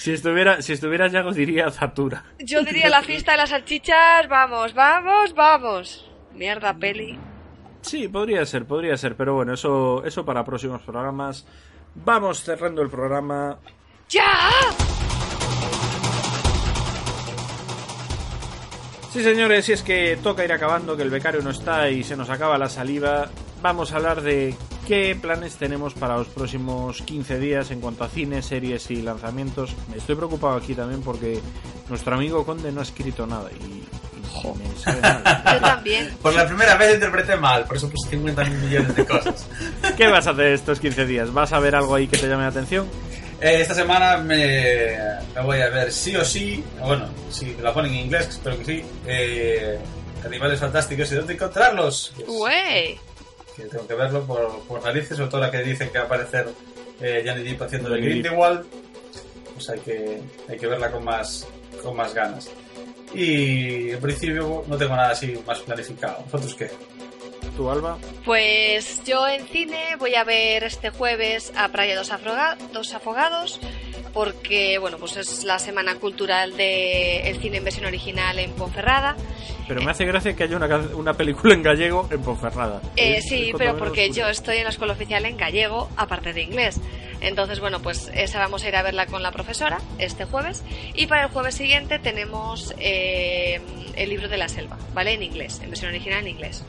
[0.06, 2.26] Si estuviera, si estuviera Yago diría Zatura.
[2.38, 6.12] Yo diría la fiesta de las salchichas, vamos, vamos, vamos.
[6.32, 7.18] Mierda, peli.
[7.82, 11.48] Sí, podría ser, podría ser, pero bueno, eso, eso para próximos programas.
[11.96, 13.58] Vamos cerrando el programa.
[14.08, 14.52] ¡Ya!
[19.16, 22.18] Sí, señores, si es que toca ir acabando, que el becario no está y se
[22.18, 23.30] nos acaba la saliva,
[23.62, 24.54] vamos a hablar de
[24.86, 29.74] qué planes tenemos para los próximos 15 días en cuanto a cine, series y lanzamientos.
[29.96, 31.40] Estoy preocupado aquí también porque
[31.88, 33.88] nuestro amigo Conde no ha escrito nada y, y
[34.54, 35.24] me sabe mal.
[35.54, 36.18] Yo también.
[36.22, 39.48] Por la primera vez interpreté mal, por eso puse 50 millones de cosas.
[39.96, 41.32] ¿Qué vas a hacer estos 15 días?
[41.32, 42.86] ¿Vas a ver algo ahí que te llame la atención?
[43.42, 44.98] Eh, esta semana me,
[45.36, 48.66] me voy a ver sí o sí, bueno, si la ponen en inglés, espero que
[48.66, 49.78] sí, eh,
[50.26, 52.14] Animales Fantásticos y dónde encontrarlos.
[52.16, 53.00] Pues, Güey.
[53.56, 56.08] que tengo que verlo por, por narices, sobre todo la que dicen que va a
[56.08, 56.48] aparecer
[57.02, 58.00] eh, Johnny Depp haciendo de.
[58.02, 58.66] Grindelwald,
[59.54, 61.46] pues hay que, hay que verla con más,
[61.84, 62.50] con más ganas.
[63.14, 66.20] Y en principio no tengo nada así más planificado.
[66.32, 66.70] ¿Vosotros qué?
[67.56, 67.98] ¿Tú, Alba?
[68.26, 73.60] Pues yo en cine voy a ver este jueves a Praia dos, Afroga- dos Afogados
[74.14, 79.16] porque bueno pues es la semana cultural del el cine en versión original en Ponferrada.
[79.68, 82.82] Pero me hace gracia que haya una, una película en gallego en Ponferrada.
[82.96, 86.32] Eh, Es- sí, es pero porque yo estoy en la escuela oficial en gallego, aparte
[86.34, 86.80] de inglés.
[87.22, 90.64] Entonces, bueno, pues esa vamos a ir a verla con la profesora este jueves.
[90.94, 93.60] Y para el jueves siguiente tenemos eh,
[93.96, 95.14] el libro de la selva, ¿vale?
[95.14, 96.64] En inglés, en versión original en inglés.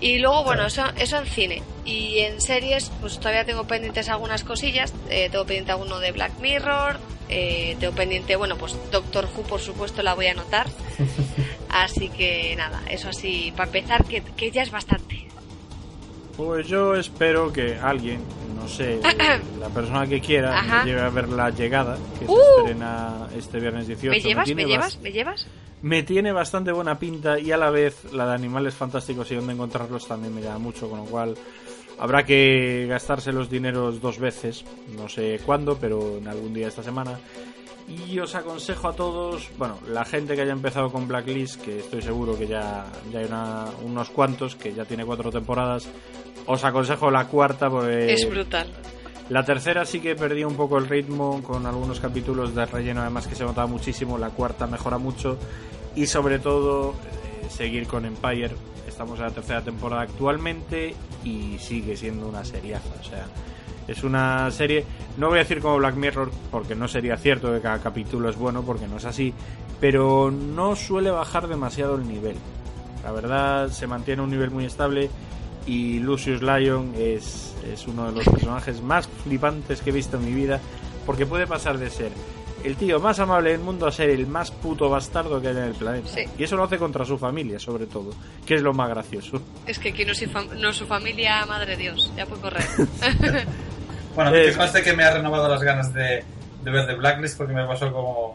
[0.00, 1.62] Y luego, bueno, eso, eso en cine.
[1.84, 4.92] Y en series, pues todavía tengo pendientes algunas cosillas.
[5.08, 6.98] Eh, tengo pendiente alguno de Black Mirror.
[7.28, 10.66] eh, tengo pendiente, bueno, pues Doctor Who, por supuesto, la voy a anotar.
[11.70, 15.26] Así que nada, eso así, para empezar, que, que ya es bastante.
[16.36, 18.20] Pues yo espero que alguien,
[18.64, 18.98] no sé,
[19.60, 20.84] la persona que quiera, Ajá.
[20.84, 22.34] me lleve a ver La Llegada, que Uh.
[22.34, 24.10] se estrena este viernes 18.
[24.16, 24.48] ¿Me llevas?
[24.54, 24.98] ¿Me llevas?
[25.00, 25.46] ¿Me llevas?
[25.82, 29.52] Me tiene bastante buena pinta y a la vez la de Animales Fantásticos y dónde
[29.52, 31.34] encontrarlos también me llama mucho, con lo cual
[31.98, 34.64] habrá que gastarse los dineros dos veces,
[34.96, 37.18] no sé cuándo, pero en algún día esta semana.
[38.08, 42.00] Y os aconsejo a todos, bueno, la gente que haya empezado con Blacklist, que estoy
[42.00, 45.86] seguro que ya, ya hay una- unos cuantos, que ya tiene cuatro temporadas,
[46.46, 48.12] os aconsejo la cuarta porque...
[48.12, 48.66] es brutal.
[49.30, 53.26] La tercera sí que perdí un poco el ritmo con algunos capítulos de relleno, además
[53.26, 54.18] que se notaba muchísimo.
[54.18, 55.38] La cuarta mejora mucho
[55.96, 58.54] y sobre todo eh, seguir con Empire.
[58.86, 62.90] Estamos en la tercera temporada actualmente y sigue siendo una seriaza.
[63.00, 63.26] O sea,
[63.88, 64.84] es una serie,
[65.16, 68.36] no voy a decir como Black Mirror porque no sería cierto que cada capítulo es
[68.36, 69.32] bueno porque no es así,
[69.80, 72.36] pero no suele bajar demasiado el nivel.
[73.02, 75.10] La verdad se mantiene un nivel muy estable
[75.66, 80.24] y Lucius Lyon es, es uno de los personajes más flipantes que he visto en
[80.26, 80.60] mi vida
[81.06, 82.10] porque puede pasar de ser
[82.64, 85.64] el tío más amable del mundo a ser el más puto bastardo que hay en
[85.64, 86.08] el planeta.
[86.08, 86.22] Sí.
[86.38, 88.12] Y eso lo hace contra su familia, sobre todo,
[88.46, 89.42] que es lo más gracioso.
[89.66, 92.64] Es que aquí no, es su fam- no su familia, madre Dios, ya puede correr.
[94.14, 96.22] Bueno, que conste que me ha renovado las ganas de,
[96.62, 98.34] de ver The Blacklist porque me pasó como,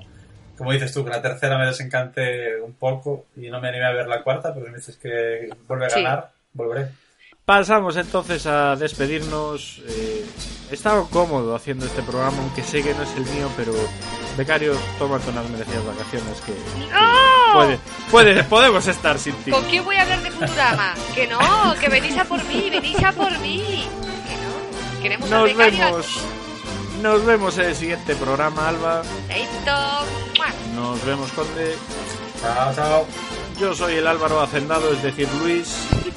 [0.58, 3.92] como dices tú, que la tercera me desencanté un poco y no me animé a
[3.94, 6.04] ver la cuarta, pero me dices que vuelve a Sí.
[6.04, 6.90] ganar, volveré.
[7.50, 9.82] Pasamos entonces a despedirnos.
[9.88, 10.24] Eh,
[10.70, 13.74] he estado cómodo haciendo este programa, aunque sé que no es el mío, pero
[14.38, 16.52] Becario, tómate unas merecidas vacaciones que,
[16.94, 17.54] ¡No!
[17.56, 17.80] puede,
[18.12, 19.50] puede- podemos estar sin ti.
[19.50, 20.94] ¿Con quién voy a hablar de Futurama?
[21.16, 21.40] Que no,
[21.80, 23.88] que venís a por mí, venís a por mí.
[24.28, 26.08] Que no, queremos al Nos becario vemos,
[27.02, 29.02] nos vemos en el siguiente programa, Alba.
[30.76, 31.76] Nos vemos, Conde.
[32.42, 33.06] Chao, chao.
[33.60, 35.68] Yo soy el Álvaro Hacendado, es decir, Luis.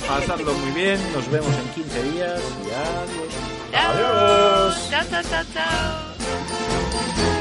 [0.07, 3.33] Pasadlo muy bien, nos vemos en 15 días y adiós.
[3.75, 4.91] Adiós.
[4.91, 7.32] Chao, chao, chao, chao.